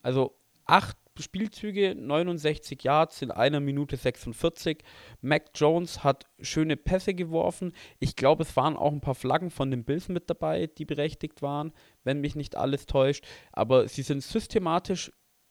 [0.00, 4.78] Also acht Spielzüge, 69 Yards in einer Minute 46.
[5.22, 7.72] Mac Jones hat schöne Pässe geworfen.
[7.98, 11.42] Ich glaube, es waren auch ein paar Flaggen von den Bills mit dabei, die berechtigt
[11.42, 11.72] waren,
[12.04, 13.24] wenn mich nicht alles täuscht.
[13.52, 15.10] Aber sie sind systematisch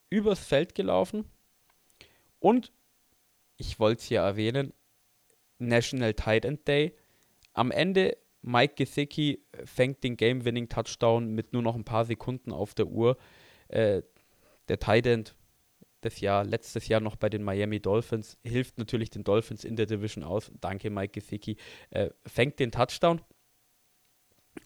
[0.10, 1.26] übers Feld gelaufen.
[2.40, 2.72] Und,
[3.58, 4.74] ich wollte es hier erwähnen,
[5.58, 6.96] National Tight End Day.
[7.54, 12.88] Am Ende Mike Gesicki fängt den Game-Winning-Touchdown mit nur noch ein paar Sekunden auf der
[12.88, 13.18] Uhr.
[13.70, 14.04] Äh,
[14.68, 15.36] der Tight End
[16.02, 19.88] das Jahr, letztes Jahr noch bei den Miami Dolphins, hilft natürlich den Dolphins in der
[19.88, 20.52] Division aus.
[20.62, 21.58] Danke, Mike Gesicki.
[21.90, 23.22] Äh, fängt den Touchdown.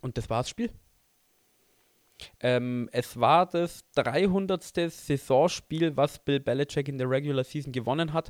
[0.01, 0.69] Und das war das Spiel.
[2.41, 4.61] Ähm, es war das 300.
[4.63, 8.29] Saisonspiel, was Bill Belichick in der Regular Season gewonnen hat.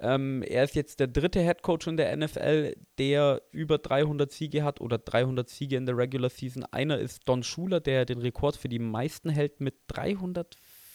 [0.00, 4.64] Ähm, er ist jetzt der dritte Head Coach in der NFL, der über 300 Siege
[4.64, 6.64] hat oder 300 Siege in der Regular Season.
[6.64, 9.74] Einer ist Don Schuler, der den Rekord für die meisten hält mit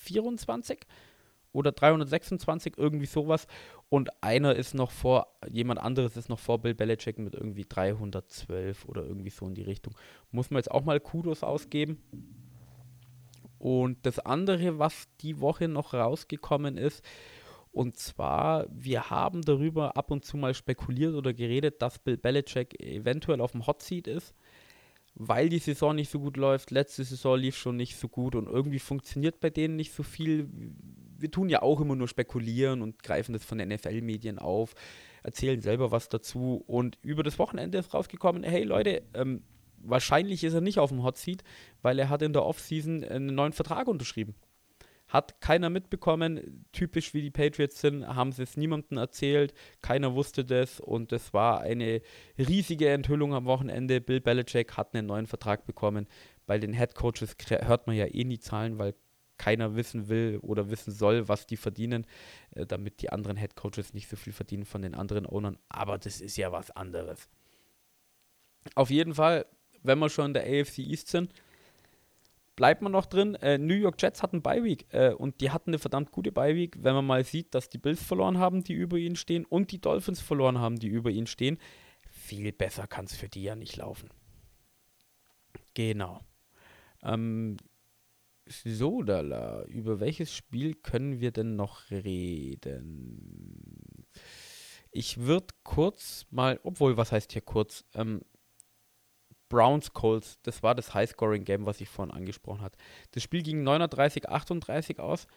[0.06, 0.80] 324
[1.56, 3.48] oder 326, irgendwie sowas.
[3.90, 8.86] Und einer ist noch vor, jemand anderes ist noch vor Bill Belichick mit irgendwie 312
[8.86, 9.96] oder irgendwie so in die Richtung.
[10.32, 12.04] Muss man jetzt auch mal Kudos ausgeben.
[13.58, 17.04] Und das andere, was die Woche noch rausgekommen ist,
[17.72, 22.80] und zwar, wir haben darüber ab und zu mal spekuliert oder geredet, dass Bill Belichick
[22.80, 24.34] eventuell auf dem Hot Seat ist,
[25.16, 26.72] weil die Saison nicht so gut läuft.
[26.72, 30.50] Letzte Saison lief schon nicht so gut und irgendwie funktioniert bei denen nicht so viel
[31.18, 34.74] wir tun ja auch immer nur spekulieren und greifen das von den NFL-Medien auf,
[35.24, 36.64] erzählen selber was dazu.
[36.68, 39.44] Und über das Wochenende ist rausgekommen, hey Leute, ähm,
[39.78, 41.44] wahrscheinlich ist er nicht auf dem Hot Seat,
[41.82, 44.36] weil er hat in der Offseason einen neuen Vertrag unterschrieben.
[45.16, 50.44] Hat keiner mitbekommen, typisch wie die Patriots sind, haben sie es niemandem erzählt, keiner wusste
[50.44, 52.02] das und es war eine
[52.38, 54.02] riesige Enthüllung am Wochenende.
[54.02, 56.10] Bill Belichick hat einen neuen Vertrag bekommen.
[56.46, 58.94] Bei den Head Coaches hört man ja eh nie Zahlen, weil
[59.38, 62.06] keiner wissen will oder wissen soll, was die verdienen,
[62.52, 65.58] äh, damit die anderen Head Coaches nicht so viel verdienen von den anderen Ownern.
[65.70, 67.30] Aber das ist ja was anderes.
[68.76, 69.46] Auf jeden Fall,
[69.82, 71.32] wenn wir schon in der AFC East sind,
[72.56, 73.36] bleibt man noch drin.
[73.36, 76.96] Äh, New York Jets hatten Bye-Week äh, und die hatten eine verdammt gute Bye-Week, wenn
[76.96, 80.22] man mal sieht, dass die Bills verloren haben, die über ihnen stehen und die Dolphins
[80.22, 81.58] verloren haben, die über ihnen stehen.
[82.10, 84.10] Viel besser kann es für die ja nicht laufen.
[85.74, 86.22] Genau.
[87.04, 87.58] Ähm,
[88.48, 93.28] so, Dala, über welches Spiel können wir denn noch reden?
[94.92, 97.84] Ich würde kurz mal, obwohl, was heißt hier kurz?
[97.96, 98.22] Ähm,
[99.50, 102.76] Browns Colts, das war das High-Scoring-Game, was ich vorhin angesprochen habe.
[103.12, 105.28] Das Spiel ging 39, 38 aus.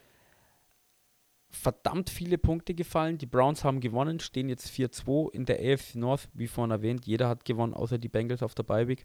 [1.51, 3.17] verdammt viele Punkte gefallen.
[3.17, 7.07] Die Browns haben gewonnen, stehen jetzt 4-2 in der AFC North, wie vorhin erwähnt.
[7.07, 8.97] Jeder hat gewonnen, außer die Bengals auf der Bye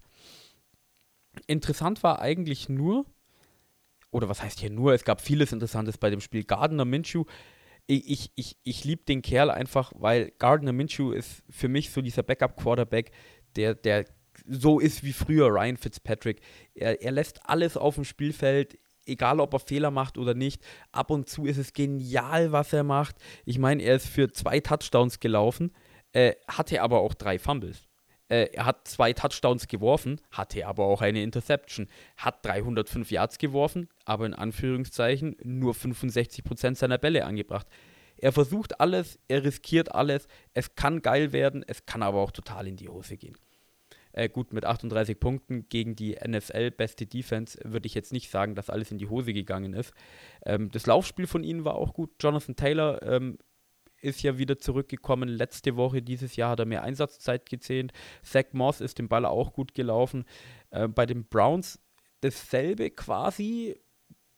[1.47, 3.07] Interessant war eigentlich nur,
[4.11, 6.45] oder was heißt hier nur, es gab vieles Interessantes bei dem Spiel.
[6.45, 7.25] Gardner Minshew,
[7.87, 12.01] ich, ich, ich, ich liebe den Kerl einfach, weil Gardner Minshew ist für mich so
[12.01, 13.11] dieser Backup-Quarterback,
[13.57, 14.05] der, der
[14.45, 16.41] so ist wie früher Ryan Fitzpatrick.
[16.75, 20.63] Er, er lässt alles auf dem Spielfeld, egal ob er Fehler macht oder nicht.
[20.93, 23.17] Ab und zu ist es genial, was er macht.
[23.45, 25.73] Ich meine, er ist für zwei Touchdowns gelaufen,
[26.13, 27.89] äh, hatte aber auch drei Fumbles.
[28.29, 31.89] Äh, er hat zwei Touchdowns geworfen, hatte aber auch eine Interception.
[32.17, 37.67] Hat 305 Yards geworfen, aber in Anführungszeichen nur 65% seiner Bälle angebracht.
[38.17, 40.29] Er versucht alles, er riskiert alles.
[40.55, 43.37] Es kann geil werden, es kann aber auch total in die Hose gehen.
[44.15, 48.71] Äh, gut, mit 38 Punkten gegen die NFL-beste Defense würde ich jetzt nicht sagen, dass
[48.71, 49.93] alles in die Hose gegangen ist.
[50.47, 52.11] Ähm, das Laufspiel von ihnen war auch gut.
[52.21, 53.39] Jonathan Taylor ähm,
[54.01, 55.29] ist ja wieder zurückgekommen.
[55.29, 57.93] Letzte Woche dieses Jahr hat er mehr Einsatzzeit gezählt.
[58.23, 60.25] Zach Moss ist den Ball auch gut gelaufen.
[60.71, 61.81] Äh, bei den Browns
[62.21, 63.81] dasselbe quasi.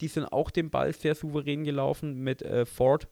[0.01, 3.09] Die sind auch den Ball sehr souverän gelaufen mit äh, Ford,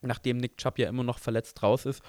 [0.00, 2.02] nachdem Nick Chubb ja immer noch verletzt raus ist.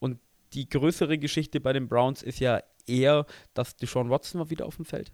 [0.00, 0.18] Und
[0.54, 4.76] die größere Geschichte bei den Browns ist ja eher, dass Deshaun Watson war wieder auf
[4.76, 5.12] dem Feld.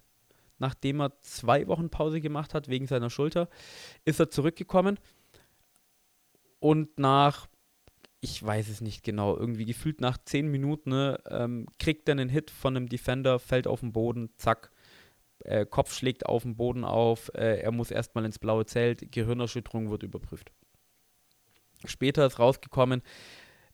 [0.58, 3.48] Nachdem er zwei Wochen Pause gemacht hat wegen seiner Schulter,
[4.04, 4.98] ist er zurückgekommen
[6.58, 7.48] und nach,
[8.20, 12.28] ich weiß es nicht genau, irgendwie gefühlt nach zehn Minuten ne, ähm, kriegt er einen
[12.28, 14.70] Hit von einem Defender, fällt auf den Boden, zack,
[15.44, 19.90] äh, Kopf schlägt auf den Boden auf, äh, er muss erstmal ins blaue Zelt, Gehirnerschütterung
[19.90, 20.52] wird überprüft.
[21.86, 23.00] Später ist rausgekommen,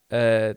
[0.07, 0.55] äh,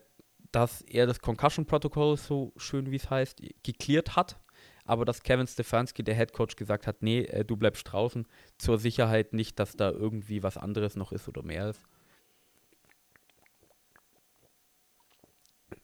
[0.52, 4.38] dass er das Concussion-Protokoll, so schön wie es heißt, geklärt hat,
[4.84, 8.26] aber dass Kevin Stefanski, der Head Coach, gesagt hat, nee, äh, du bleibst draußen,
[8.58, 11.82] zur Sicherheit nicht, dass da irgendwie was anderes noch ist oder mehr ist.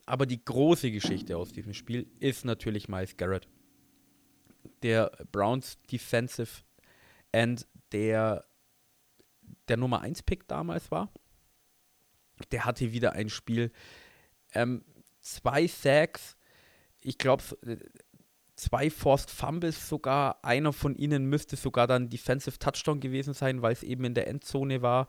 [0.07, 3.49] Aber die große Geschichte aus diesem Spiel ist natürlich Miles Garrett.
[4.83, 6.63] Der Browns Defensive
[7.33, 8.45] End, der
[9.69, 11.13] der Nummer 1 Pick damals war.
[12.53, 13.73] Der hatte wieder ein Spiel,
[14.57, 14.85] ähm,
[15.21, 16.37] zwei Sacks,
[17.01, 17.77] ich glaube, äh,
[18.57, 20.45] zwei Forced Fumbles sogar.
[20.45, 24.29] Einer von ihnen müsste sogar dann Defensive Touchdown gewesen sein, weil es eben in der
[24.29, 25.07] Endzone war.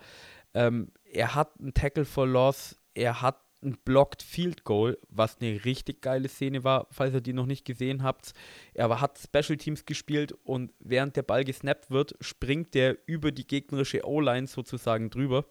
[0.53, 5.65] Ähm, er hat einen Tackle for Loss, er hat ein Blocked Field Goal, was eine
[5.65, 8.33] richtig geile Szene war, falls ihr die noch nicht gesehen habt.
[8.73, 13.47] Er hat Special Teams gespielt und während der Ball gesnappt wird, springt der über die
[13.47, 15.45] gegnerische O-Line sozusagen drüber.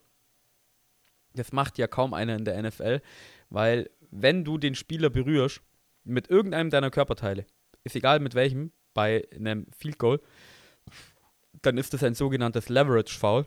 [1.35, 3.00] Das macht ja kaum einer in der NFL
[3.50, 5.62] weil wenn du den Spieler berührst
[6.04, 7.46] mit irgendeinem deiner Körperteile,
[7.85, 10.20] ist egal mit welchem, bei einem Field Goal,
[11.62, 13.46] dann ist das ein sogenanntes Leverage Foul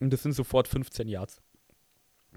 [0.00, 1.40] und das sind sofort 15 Yards.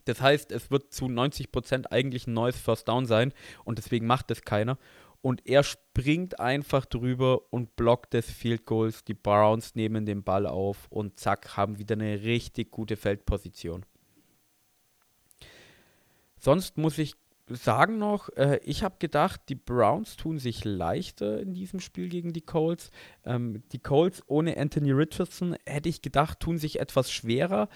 [0.06, 3.34] Das heißt, es wird zu 90% eigentlich ein neues First Down sein
[3.66, 4.78] und deswegen macht das keiner.
[5.22, 9.04] Und er springt einfach drüber und blockt des Field Goals.
[9.04, 13.86] Die Browns nehmen den Ball auf und zack, haben wieder eine richtig gute Feldposition.
[16.40, 17.16] Sonst muss ich
[17.50, 22.34] sagen noch, äh, ich habe gedacht, die Browns tun sich leichter in diesem Spiel gegen
[22.34, 22.92] die Colts.
[23.26, 27.70] Ähm, die Colts ohne Anthony Richardson, hätte ich gedacht, tun sich etwas schwerer.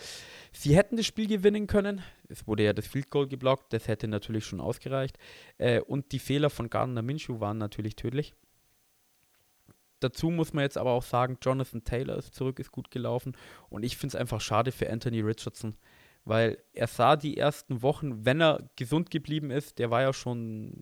[0.52, 2.02] Sie hätten das Spiel gewinnen können.
[2.28, 5.18] Es wurde ja das Field Goal geblockt, das hätte natürlich schon ausgereicht.
[5.58, 8.34] Äh, und die Fehler von Gardner Minshew waren natürlich tödlich.
[10.02, 13.38] Dazu muss man jetzt aber auch sagen, Jonathan Taylor ist zurück, ist gut gelaufen.
[13.70, 15.76] Und ich finde es einfach schade für Anthony Richardson
[16.26, 20.82] weil er sah die ersten Wochen, wenn er gesund geblieben ist, der war ja schon,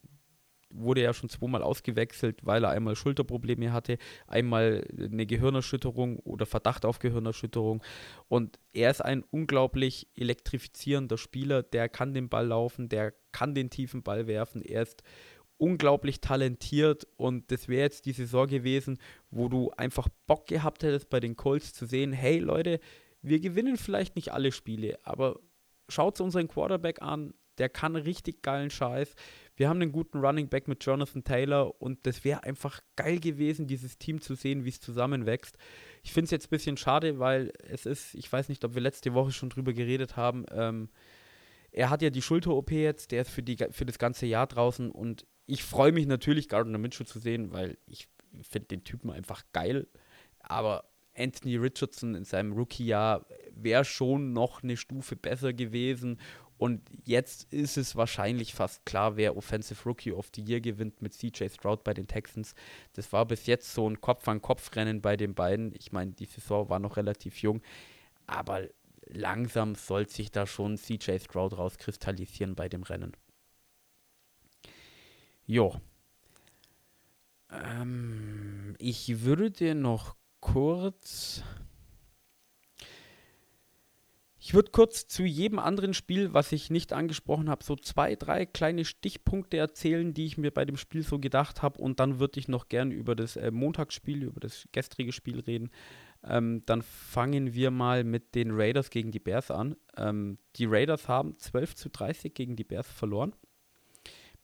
[0.69, 3.97] wurde ja schon zweimal ausgewechselt, weil er einmal Schulterprobleme hatte,
[4.28, 7.82] einmal eine Gehirnerschütterung oder Verdacht auf Gehirnerschütterung.
[8.28, 13.69] Und er ist ein unglaublich elektrifizierender Spieler, der kann den Ball laufen, der kann den
[13.69, 15.04] tiefen Ball werfen, er ist
[15.60, 18.97] unglaublich talentiert und das wäre jetzt die Saison gewesen,
[19.30, 22.80] wo du einfach Bock gehabt hättest bei den Colts zu sehen, hey Leute,
[23.22, 25.39] wir gewinnen vielleicht nicht alle Spiele, aber
[25.88, 29.15] schaut unseren Quarterback an, der kann richtig geilen Scheiß.
[29.57, 33.67] Wir haben einen guten Running Back mit Jonathan Taylor und das wäre einfach geil gewesen,
[33.67, 35.57] dieses Team zu sehen, wie es zusammenwächst.
[36.01, 38.82] Ich finde es jetzt ein bisschen schade, weil es ist, ich weiß nicht, ob wir
[38.82, 40.89] letzte Woche schon drüber geredet haben, ähm,
[41.72, 44.89] er hat ja die Schulter-OP jetzt, der ist für, die, für das ganze Jahr draußen
[44.89, 48.07] und ich freue mich natürlich, Gardner Minshew zu sehen, weil ich
[48.41, 49.88] finde den Typen einfach geil.
[50.39, 50.88] Aber
[51.20, 56.20] Anthony Richardson in seinem Rookie-Jahr wäre schon noch eine Stufe besser gewesen.
[56.57, 61.13] Und jetzt ist es wahrscheinlich fast klar, wer Offensive Rookie of the Year gewinnt mit
[61.13, 62.53] CJ Stroud bei den Texans.
[62.93, 65.74] Das war bis jetzt so ein Kopf-an-Kopf-Rennen bei den beiden.
[65.80, 67.61] Ich meine, die Saison war noch relativ jung.
[68.28, 68.67] Aber
[69.05, 73.13] langsam soll sich da schon CJ Stroud rauskristallisieren bei dem Rennen.
[75.45, 75.80] Jo.
[77.51, 81.43] Ähm, ich würde noch kurz
[84.49, 88.47] ich würde kurz zu jedem anderen Spiel, was ich nicht angesprochen habe, so zwei, drei
[88.47, 91.79] kleine Stichpunkte erzählen, die ich mir bei dem Spiel so gedacht habe.
[91.79, 95.69] Und dann würde ich noch gern über das äh, Montagsspiel, über das gestrige Spiel reden.
[96.23, 99.75] Ähm, dann fangen wir mal mit den Raiders gegen die Bears an.
[99.97, 103.35] Ähm, die Raiders haben 12 zu 30 gegen die Bears verloren.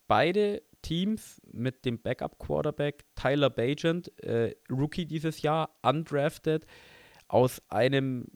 [0.07, 6.67] Beide Teams mit dem Backup-Quarterback Tyler Bagent, äh, Rookie dieses Jahr, undrafted,
[7.27, 8.27] aus einem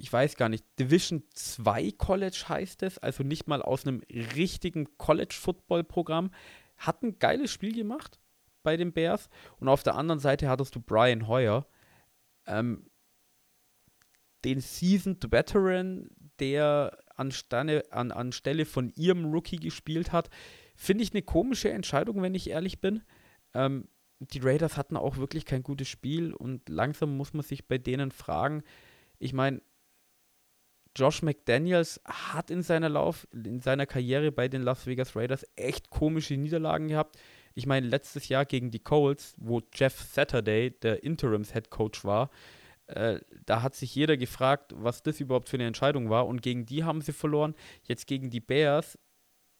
[0.00, 4.00] ich weiß gar nicht, Division 2 College heißt es, also nicht mal aus einem
[4.36, 6.30] richtigen College-Football-Programm.
[6.76, 8.20] Hat ein geiles Spiel gemacht
[8.62, 9.28] bei den Bears.
[9.58, 11.66] Und auf der anderen Seite hattest du Brian Hoyer,
[12.46, 12.86] ähm,
[14.44, 20.30] den Seasoned Veteran, der anstande, an, anstelle von ihrem Rookie gespielt hat.
[20.80, 23.02] Finde ich eine komische Entscheidung, wenn ich ehrlich bin.
[23.52, 23.88] Ähm,
[24.20, 28.12] die Raiders hatten auch wirklich kein gutes Spiel und langsam muss man sich bei denen
[28.12, 28.62] fragen.
[29.18, 29.60] Ich meine,
[30.94, 35.90] Josh McDaniels hat in seiner Lauf, in seiner Karriere bei den Las Vegas Raiders echt
[35.90, 37.18] komische Niederlagen gehabt.
[37.54, 42.30] Ich meine, letztes Jahr gegen die Colts, wo Jeff Saturday der Interims-Head Coach war,
[42.86, 46.28] äh, da hat sich jeder gefragt, was das überhaupt für eine Entscheidung war.
[46.28, 47.56] Und gegen die haben sie verloren.
[47.82, 48.96] Jetzt gegen die Bears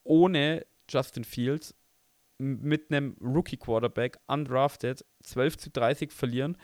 [0.05, 1.74] ohne Justin Fields
[2.39, 6.57] mit einem Rookie-Quarterback, undrafted, 12 zu 30 verlieren.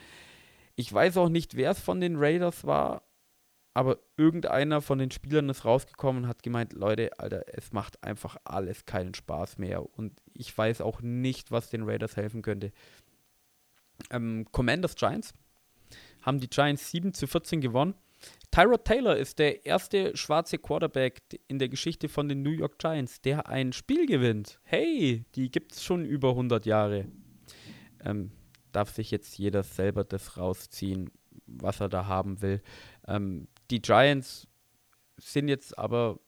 [0.77, 3.03] Ich weiß auch nicht, wer es von den Raiders war,
[3.75, 8.37] aber irgendeiner von den Spielern ist rausgekommen und hat gemeint, Leute, Alter, es macht einfach
[8.45, 9.85] alles keinen Spaß mehr.
[9.99, 12.73] Und ich weiß auch nicht, was den Raiders helfen könnte.
[14.11, 15.35] Ähm, Commanders Giants
[16.23, 17.95] haben die Giants 7 zu 14 gewonnen.
[18.51, 23.21] Tyrod Taylor ist der erste schwarze Quarterback in der Geschichte von den New York Giants,
[23.21, 24.61] der ein Spiel gewinnt.
[24.63, 27.07] Hey, die gibt es schon über 100 Jahre.
[28.05, 28.31] Ähm,
[28.71, 31.11] darf sich jetzt jeder selber das rausziehen,
[31.47, 32.63] was er da haben will.
[33.09, 34.47] Ähm, die Giants
[35.17, 36.21] sind jetzt aber,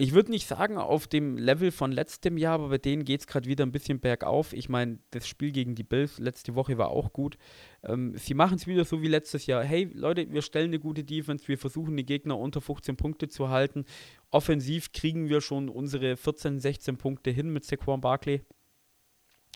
[0.00, 3.26] ich würde nicht sagen auf dem Level von letztem Jahr, aber bei denen geht es
[3.26, 4.54] gerade wieder ein bisschen bergauf.
[4.54, 7.36] Ich meine, das Spiel gegen die Bills letzte Woche war auch gut.
[7.82, 9.62] Ähm, sie machen es wieder so wie letztes Jahr.
[9.62, 13.50] Hey Leute, wir stellen eine gute Defense, wir versuchen die Gegner unter 15 Punkte zu
[13.50, 13.84] halten.
[14.30, 18.40] Offensiv kriegen wir schon unsere 14, 16 Punkte hin mit Saquon Barkley,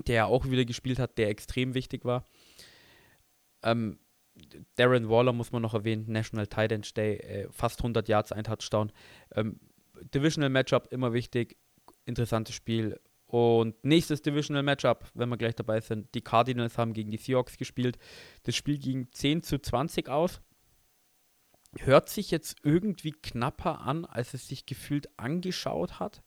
[0.06, 2.28] der ja auch wieder gespielt hat, der extrem wichtig war.
[3.62, 3.98] Ähm,
[4.76, 8.44] Darren Waller muss man noch erwähnen, National Tight End Day, äh, fast 100 Yards, ein
[8.44, 8.92] Touchdown.
[9.34, 9.58] Ähm,
[10.14, 11.56] Divisional Matchup, immer wichtig,
[12.04, 13.00] interessantes Spiel.
[13.26, 17.56] Und nächstes Divisional Matchup, wenn wir gleich dabei sind, die Cardinals haben gegen die Seahawks
[17.56, 17.98] gespielt.
[18.44, 20.40] Das Spiel ging 10 zu 20 aus.
[21.78, 26.22] Hört sich jetzt irgendwie knapper an, als es sich gefühlt angeschaut hat.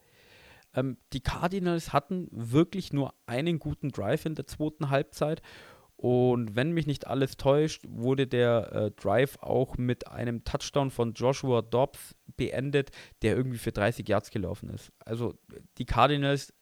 [0.73, 5.41] Ähm, die Cardinals hatten wirklich nur einen guten Drive in der zweiten Halbzeit
[5.97, 11.13] und wenn mich nicht alles täuscht, wurde der äh, Drive auch mit einem Touchdown von
[11.13, 14.91] Joshua Dobbs beendet, der irgendwie für 30 Yards gelaufen ist.
[14.99, 15.35] Also
[15.77, 16.53] die Cardinals,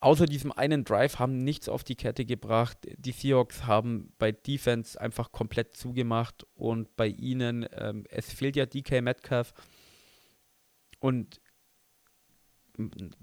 [0.00, 2.78] außer diesem einen Drive, haben nichts auf die Kette gebracht.
[2.96, 8.64] Die Seahawks haben bei Defense einfach komplett zugemacht und bei ihnen, ähm, es fehlt ja
[8.64, 9.52] DK Metcalf.
[11.00, 11.41] Und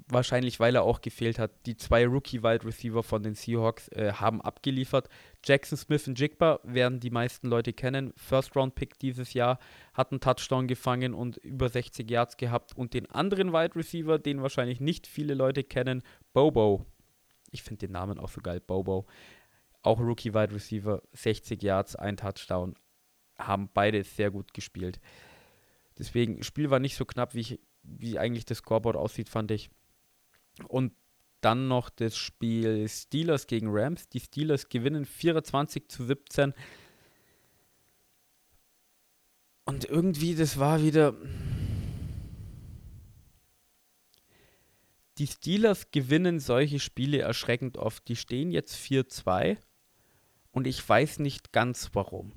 [0.08, 1.52] wahrscheinlich weil er auch gefehlt hat.
[1.66, 5.10] Die zwei Rookie-Wide Receiver von den Seahawks äh, haben abgeliefert.
[5.44, 8.14] Jackson Smith und Jigba werden die meisten Leute kennen.
[8.16, 9.60] First-Round-Pick dieses Jahr,
[9.94, 12.76] hat einen Touchdown gefangen und über 60 Yards gehabt.
[12.76, 16.86] Und den anderen Wide Receiver, den wahrscheinlich nicht viele Leute kennen, Bobo.
[17.52, 19.08] Ich finde den Namen auch so geil, Bobo.
[19.82, 22.76] Auch Rookie-Wide Receiver, 60 Yards, ein Touchdown.
[23.40, 25.00] Haben beide sehr gut gespielt.
[25.98, 29.70] Deswegen, Spiel war nicht so knapp, wie ich wie eigentlich das Scoreboard aussieht, fand ich.
[30.68, 30.94] Und
[31.42, 34.10] dann noch das Spiel Steelers gegen Rams.
[34.10, 36.54] Die Steelers gewinnen 24 zu 17.
[39.66, 41.16] Und irgendwie, das war wieder.
[45.18, 48.08] Die Steelers gewinnen solche Spiele erschreckend oft.
[48.08, 49.58] Die stehen jetzt 4-2
[50.52, 52.34] und ich weiß nicht ganz warum.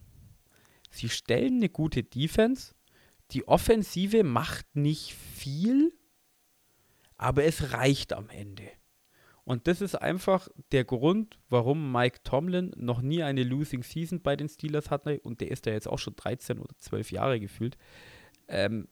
[0.91, 2.75] Sie stellen eine gute Defense,
[3.33, 5.93] die Offensive macht nicht viel,
[7.17, 8.69] aber es reicht am Ende.
[9.45, 14.37] Und das ist einfach der Grund, warum Mike Tomlin noch nie eine Losing Season bei
[14.37, 15.19] den Steelers hatte.
[15.21, 17.77] Und der ist ja jetzt auch schon 13 oder 12 Jahre gefühlt.
[18.47, 18.87] Ähm,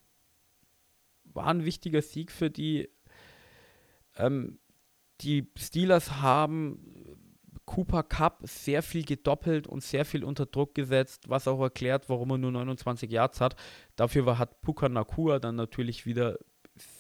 [1.24, 2.88] war ein wichtiger Sieg für die.
[4.16, 4.58] Ähm,
[5.20, 6.99] die Steelers haben
[7.70, 12.32] Cooper Cup sehr viel gedoppelt und sehr viel unter Druck gesetzt, was auch erklärt, warum
[12.32, 13.54] er nur 29 Yards hat.
[13.94, 16.36] Dafür war, hat Puka Nakua dann natürlich wieder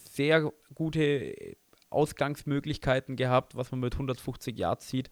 [0.08, 1.56] sehr gute
[1.90, 5.10] Ausgangsmöglichkeiten gehabt, was man mit 150 Yards sieht.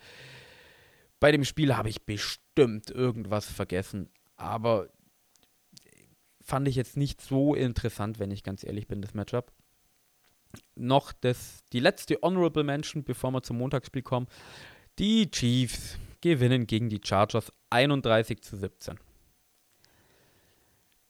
[1.19, 4.91] Bei dem Spiel habe ich bestimmt irgendwas vergessen, aber
[6.41, 9.53] fand ich jetzt nicht so interessant, wenn ich ganz ehrlich bin, das Matchup.
[10.77, 14.29] Noch das, die letzte Honorable Mention, bevor wir zum Montagsspiel kommen.
[14.99, 18.99] Die Chiefs gewinnen gegen die Chargers 31 zu 17.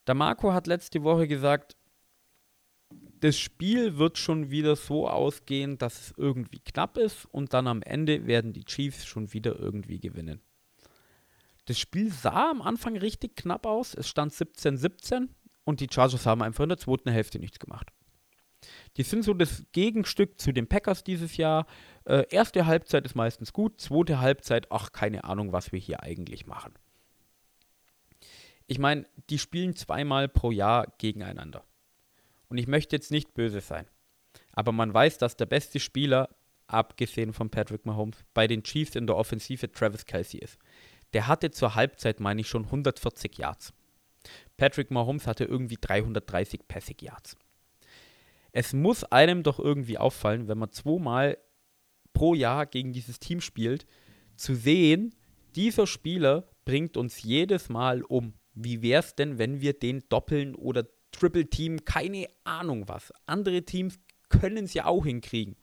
[0.05, 1.75] Der Marco hat letzte Woche gesagt,
[3.19, 7.81] das Spiel wird schon wieder so ausgehen, dass es irgendwie knapp ist und dann am
[7.81, 10.39] Ende werden die Chiefs schon wieder irgendwie gewinnen.
[11.65, 13.95] Das Spiel sah am Anfang richtig knapp aus.
[13.95, 15.29] Es stand 17-17
[15.63, 17.91] und die Chargers haben einfach in der zweiten Hälfte nichts gemacht.
[18.97, 21.65] Die sind so das Gegenstück zu den Packers dieses Jahr.
[22.05, 26.45] Äh, erste Halbzeit ist meistens gut, zweite Halbzeit, ach, keine Ahnung, was wir hier eigentlich
[26.45, 26.73] machen.
[28.67, 31.63] Ich meine, die spielen zweimal pro Jahr gegeneinander.
[32.49, 33.87] Und ich möchte jetzt nicht böse sein.
[34.51, 36.29] Aber man weiß, dass der beste Spieler,
[36.67, 40.59] abgesehen von Patrick Mahomes, bei den Chiefs in der Offensive Travis Kelsey ist.
[41.13, 43.73] Der hatte zur Halbzeit, meine ich, schon 140 Yards.
[44.57, 47.37] Patrick Mahomes hatte irgendwie 330 Passing Yards.
[48.51, 51.37] Es muss einem doch irgendwie auffallen, wenn man zweimal
[52.13, 53.85] pro Jahr gegen dieses Team spielt,
[54.35, 55.15] zu sehen,
[55.55, 58.33] dieser Spieler bringt uns jedes Mal um.
[58.53, 63.11] Wie wäre es denn, wenn wir den doppeln oder Triple Team, keine Ahnung was.
[63.25, 65.55] Andere Teams können es ja auch hinkriegen.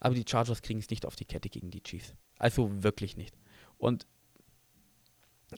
[0.00, 2.14] Aber die Chargers kriegen es nicht auf die Kette gegen die Chiefs.
[2.38, 3.36] Also wirklich nicht.
[3.78, 4.06] Und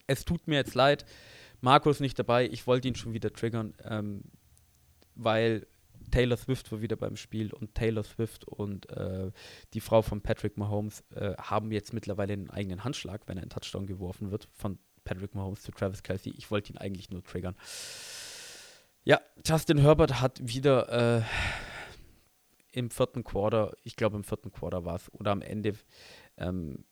[0.07, 1.05] es tut mir jetzt leid,
[1.61, 2.47] Marco ist nicht dabei.
[2.49, 4.23] Ich wollte ihn schon wieder triggern, ähm,
[5.15, 5.67] weil
[6.15, 9.33] Taylor Swift war wieder beim Spiel und Taylor Swift und äh,
[9.73, 13.85] die Frau von Patrick Mahomes äh, haben jetzt mittlerweile einen eigenen Handschlag, wenn ein Touchdown
[13.89, 16.33] geworfen wird von Patrick Mahomes zu Travis Kelsey.
[16.39, 17.57] Ich wollte ihn eigentlich nur triggern.
[19.03, 21.23] Ja, Justin Herbert hat wieder äh,
[22.71, 25.73] im vierten Quarter, ich glaube im vierten Quarter war es, oder am Ende
[26.37, 26.85] ähm,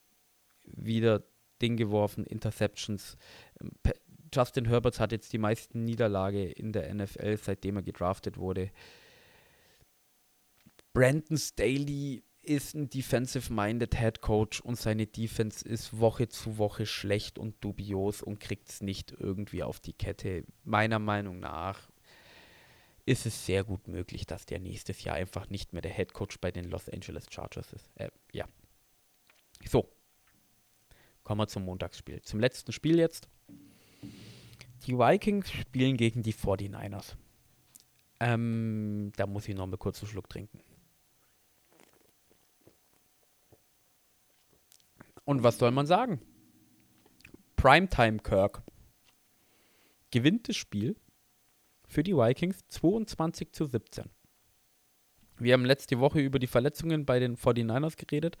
[0.65, 1.23] wieder
[1.61, 3.15] Ding geworfen, Interceptions.
[3.61, 3.71] Ähm,
[4.33, 8.69] Justin Herbert hat jetzt die meisten Niederlage in der NFL, seitdem er gedraftet wurde.
[10.93, 17.39] Brandon Staley ist ein defensive-minded Head Coach und seine Defense ist Woche zu Woche schlecht
[17.39, 20.43] und dubios und kriegt es nicht irgendwie auf die Kette.
[20.63, 21.89] Meiner Meinung nach
[23.05, 26.37] ist es sehr gut möglich, dass der nächstes Jahr einfach nicht mehr der Head Coach
[26.39, 27.89] bei den Los Angeles Chargers ist.
[27.95, 28.47] Äh, ja.
[29.67, 29.89] So.
[31.23, 32.21] Kommen wir zum Montagsspiel.
[32.21, 33.29] Zum letzten Spiel jetzt.
[34.85, 37.15] Die Vikings spielen gegen die 49ers.
[38.19, 40.59] Ähm, da muss ich noch mal kurz einen Schluck trinken.
[45.25, 46.21] Und was soll man sagen?
[47.55, 48.63] Primetime Kirk
[50.11, 50.95] gewinnt das Spiel
[51.87, 54.05] für die Vikings 22 zu 17.
[55.37, 58.37] Wir haben letzte Woche über die Verletzungen bei den 49ers geredet.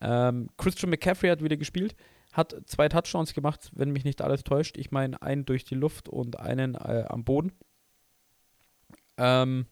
[0.00, 1.96] Ähm, Christian McCaffrey hat wieder gespielt,
[2.32, 4.76] hat zwei Touchdowns gemacht, wenn mich nicht alles täuscht.
[4.76, 7.52] Ich meine, einen durch die Luft und einen äh, am Boden.
[9.16, 9.66] Ähm,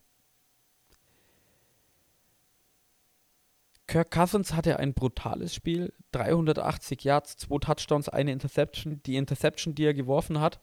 [3.95, 5.93] Kirk Cousins hatte ein brutales Spiel.
[6.11, 9.01] 380 Yards, zwei Touchdowns, eine Interception.
[9.05, 10.59] Die Interception, die er geworfen hat,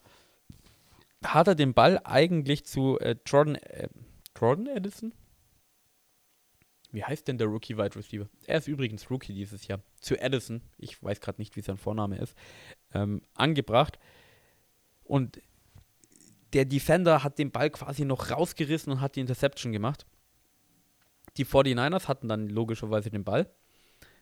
[1.23, 3.87] hat er den Ball eigentlich zu äh, Jordan, äh,
[4.37, 5.13] Jordan Edison?
[6.91, 8.27] Wie heißt denn der Rookie Wide Receiver?
[8.47, 9.79] Er ist übrigens Rookie dieses Jahr.
[10.01, 12.35] Zu Edison, ich weiß gerade nicht, wie sein Vorname ist,
[12.93, 13.97] ähm, angebracht.
[15.05, 15.41] Und
[16.51, 20.05] der Defender hat den Ball quasi noch rausgerissen und hat die Interception gemacht.
[21.37, 23.49] Die 49ers hatten dann logischerweise den Ball,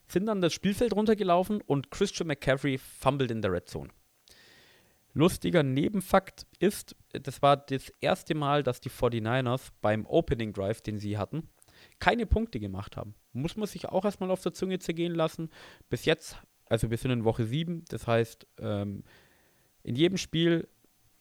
[0.08, 3.90] sind dann das Spielfeld runtergelaufen und Christian McCaffrey fumbled in der Red Zone.
[5.14, 11.00] Lustiger Nebenfakt ist, das war das erste Mal, dass die 49ers beim Opening Drive, den
[11.00, 11.50] sie hatten,
[12.00, 13.16] keine Punkte gemacht haben.
[13.34, 15.50] Muss man sich auch erstmal auf der Zunge zergehen lassen.
[15.90, 19.04] Bis jetzt, also wir sind in Woche 7, das heißt, ähm,
[19.84, 20.68] in jedem Spiel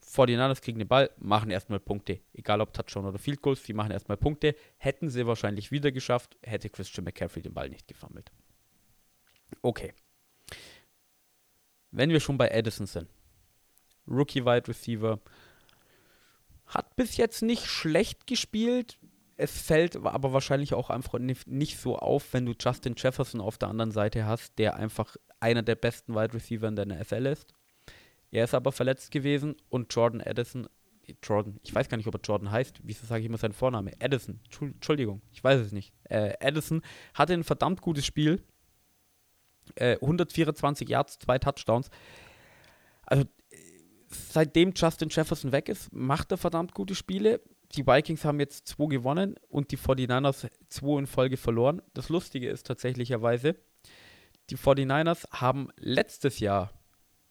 [0.08, 2.20] 49ers kriegen den Ball, machen erstmal Punkte.
[2.32, 4.54] Egal ob Touchdown oder Field Goals, sie machen erstmal Punkte.
[4.78, 8.32] Hätten sie wahrscheinlich wieder geschafft, hätte Christian McCaffrey den Ball nicht gefummelt.
[9.62, 9.92] Okay.
[11.90, 13.08] Wenn wir schon bei Edison sind.
[14.06, 15.20] Rookie Wide Receiver.
[16.66, 18.98] Hat bis jetzt nicht schlecht gespielt.
[19.36, 23.68] Es fällt aber wahrscheinlich auch einfach nicht so auf, wenn du Justin Jefferson auf der
[23.68, 27.54] anderen Seite hast, der einfach einer der besten Wide Receiver in der NFL ist.
[28.30, 30.68] Er ist aber verletzt gewesen und Jordan Addison,
[31.22, 33.92] Jordan, ich weiß gar nicht, ob er Jordan heißt, wieso sage ich immer seinen Vorname?
[34.00, 35.92] Addison, Entschuldigung, ich weiß es nicht.
[36.04, 36.82] Äh, Addison
[37.14, 38.42] hatte ein verdammt gutes Spiel
[39.74, 41.90] Äh, 124 Yards, zwei Touchdowns.
[43.02, 43.24] Also
[44.08, 47.42] seitdem Justin Jefferson weg ist, macht er verdammt gute Spiele.
[47.72, 51.82] Die Vikings haben jetzt zwei gewonnen und die 49ers zwei in Folge verloren.
[51.92, 53.56] Das Lustige ist tatsächlicherweise,
[54.48, 56.72] die 49ers haben letztes Jahr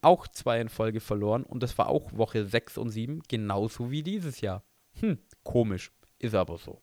[0.00, 4.02] auch zwei in Folge verloren und das war auch Woche 6 und 7, genauso wie
[4.02, 4.62] dieses Jahr.
[5.00, 6.82] Hm, komisch, ist aber so.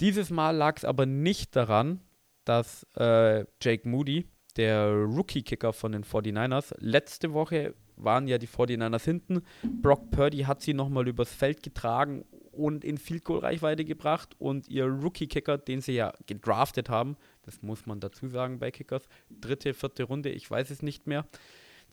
[0.00, 2.00] Dieses Mal lag es aber nicht daran,
[2.44, 4.26] dass äh, Jake Moody,
[4.56, 9.42] der Rookie-Kicker von den 49ers, letzte Woche waren ja die 49ers hinten.
[9.62, 14.68] Brock Purdy hat sie nochmal übers Feld getragen und in Field Goal Reichweite gebracht und
[14.68, 19.08] ihr Rookie Kicker, den sie ja gedraftet haben, das muss man dazu sagen bei Kickers,
[19.30, 21.26] dritte, vierte Runde, ich weiß es nicht mehr.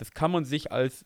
[0.01, 1.05] Das kann man sich als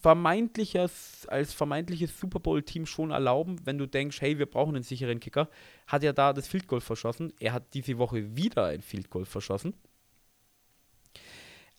[0.00, 4.84] vermeintliches, als vermeintliches Super Bowl Team schon erlauben, wenn du denkst, hey, wir brauchen einen
[4.84, 5.48] sicheren Kicker.
[5.88, 7.32] Hat ja da das Field Goal verschossen.
[7.40, 9.74] Er hat diese Woche wieder ein Field Goal verschossen.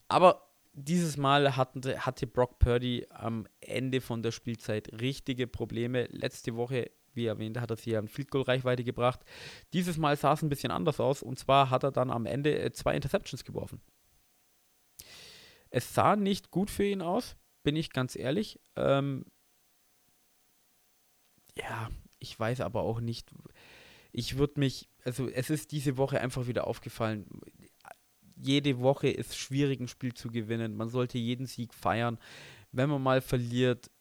[0.09, 6.09] Aber dieses Mal hatte, hatte Brock Purdy am Ende von der Spielzeit richtige Probleme.
[6.11, 9.21] Letzte Woche, wie erwähnt, hat er sie an Field Goal Reichweite gebracht.
[9.71, 12.59] Dieses Mal sah es ein bisschen anders aus und zwar hat er dann am Ende
[12.59, 13.79] äh, zwei Interceptions geworfen.
[15.71, 18.59] Es sah nicht gut für ihn aus, bin ich ganz ehrlich.
[18.75, 19.25] Ähm,
[21.57, 23.31] ja, ich weiß aber auch nicht.
[24.11, 27.25] Ich würde mich, also es ist diese Woche einfach wieder aufgefallen
[28.41, 30.75] jede Woche ist schwierig, ein Spiel zu gewinnen.
[30.75, 32.17] Man sollte jeden Sieg feiern.
[32.71, 33.91] Wenn man mal verliert,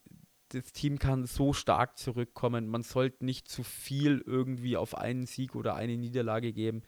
[0.49, 2.67] das Team kann so stark zurückkommen.
[2.69, 6.83] Man sollte nicht zu viel irgendwie auf einen Sieg oder eine Niederlage geben.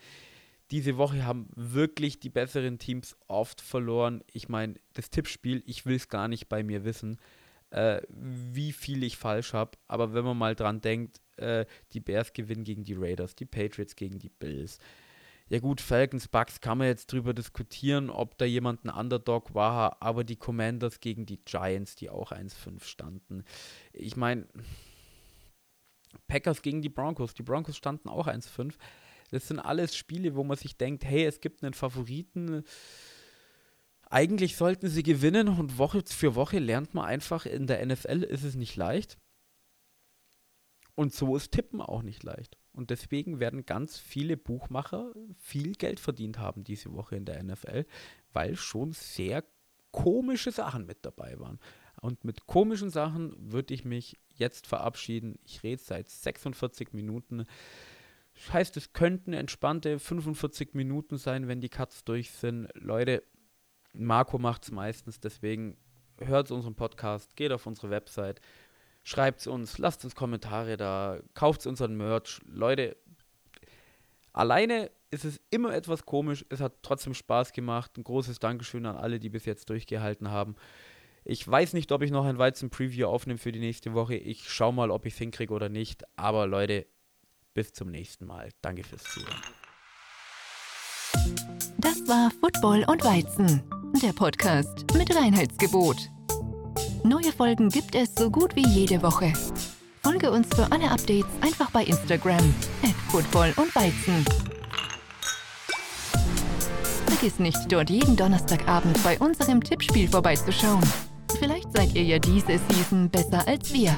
[0.73, 4.25] Diese Woche haben wirklich die besseren Teams oft verloren.
[4.33, 7.19] Ich meine, das Tippspiel, ich will es gar nicht bei mir wissen,
[7.71, 9.73] äh, wie viel ich falsch habe.
[9.87, 13.97] Aber wenn man mal dran denkt, äh, die Bears gewinnen gegen die Raiders, die Patriots
[13.97, 14.79] gegen die Bills,
[15.51, 20.01] ja gut, Falcons, Bucks kann man jetzt drüber diskutieren, ob da jemand ein Underdog war,
[20.01, 23.45] aber die Commanders gegen die Giants, die auch 1-5 standen.
[23.93, 24.47] Ich meine,
[26.29, 28.73] Packers gegen die Broncos, die Broncos standen auch 1-5.
[29.33, 32.65] Das sind alles Spiele, wo man sich denkt, hey, es gibt einen Favoriten.
[34.11, 38.45] Eigentlich sollten sie gewinnen und Woche für Woche lernt man einfach, in der NFL ist
[38.45, 39.19] es nicht leicht.
[40.95, 42.59] Und so ist Tippen auch nicht leicht.
[42.73, 47.87] Und deswegen werden ganz viele Buchmacher viel Geld verdient haben diese Woche in der NFL,
[48.35, 49.45] weil schon sehr
[49.93, 51.59] komische Sachen mit dabei waren.
[52.03, 55.39] Und mit komischen Sachen würde ich mich jetzt verabschieden.
[55.45, 57.47] Ich rede seit 46 Minuten.
[58.53, 62.69] Heißt, es könnten entspannte 45 Minuten sein, wenn die Cuts durch sind.
[62.75, 63.23] Leute,
[63.93, 65.77] Marco macht es meistens, deswegen
[66.19, 68.41] hört unseren Podcast, geht auf unsere Website,
[69.05, 72.41] Schreibt uns, lasst uns Kommentare da, kauft unseren Merch.
[72.47, 72.97] Leute,
[74.33, 76.45] alleine ist es immer etwas komisch.
[76.51, 77.99] Es hat trotzdem Spaß gemacht.
[77.99, 80.55] Ein großes Dankeschön an alle, die bis jetzt durchgehalten haben.
[81.25, 84.15] Ich weiß nicht, ob ich noch ein Weizen-Preview aufnehme für die nächste Woche.
[84.15, 86.05] Ich schaue mal, ob ich es hinkriege oder nicht.
[86.17, 86.87] Aber Leute,
[87.55, 88.51] bis zum nächsten Mal.
[88.61, 89.43] Danke fürs Zuhören.
[91.79, 93.63] Das war Football und Weizen,
[94.03, 95.97] der Podcast mit Reinheitsgebot.
[97.05, 99.33] Neue Folgen gibt es so gut wie jede Woche.
[100.03, 104.25] Folge uns für alle Updates einfach bei Instagram, at Football und Weizen.
[107.07, 110.83] Vergiss nicht, dort jeden Donnerstagabend bei unserem Tippspiel vorbeizuschauen.
[111.39, 113.97] Vielleicht seid ihr ja diese Season besser als wir.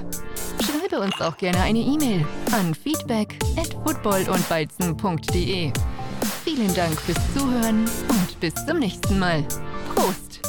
[0.95, 5.73] Schreibe uns auch gerne eine E-Mail an feedback at footballundweizen.de.
[6.45, 9.45] Vielen Dank fürs Zuhören und bis zum nächsten Mal.
[9.95, 10.41] Prost!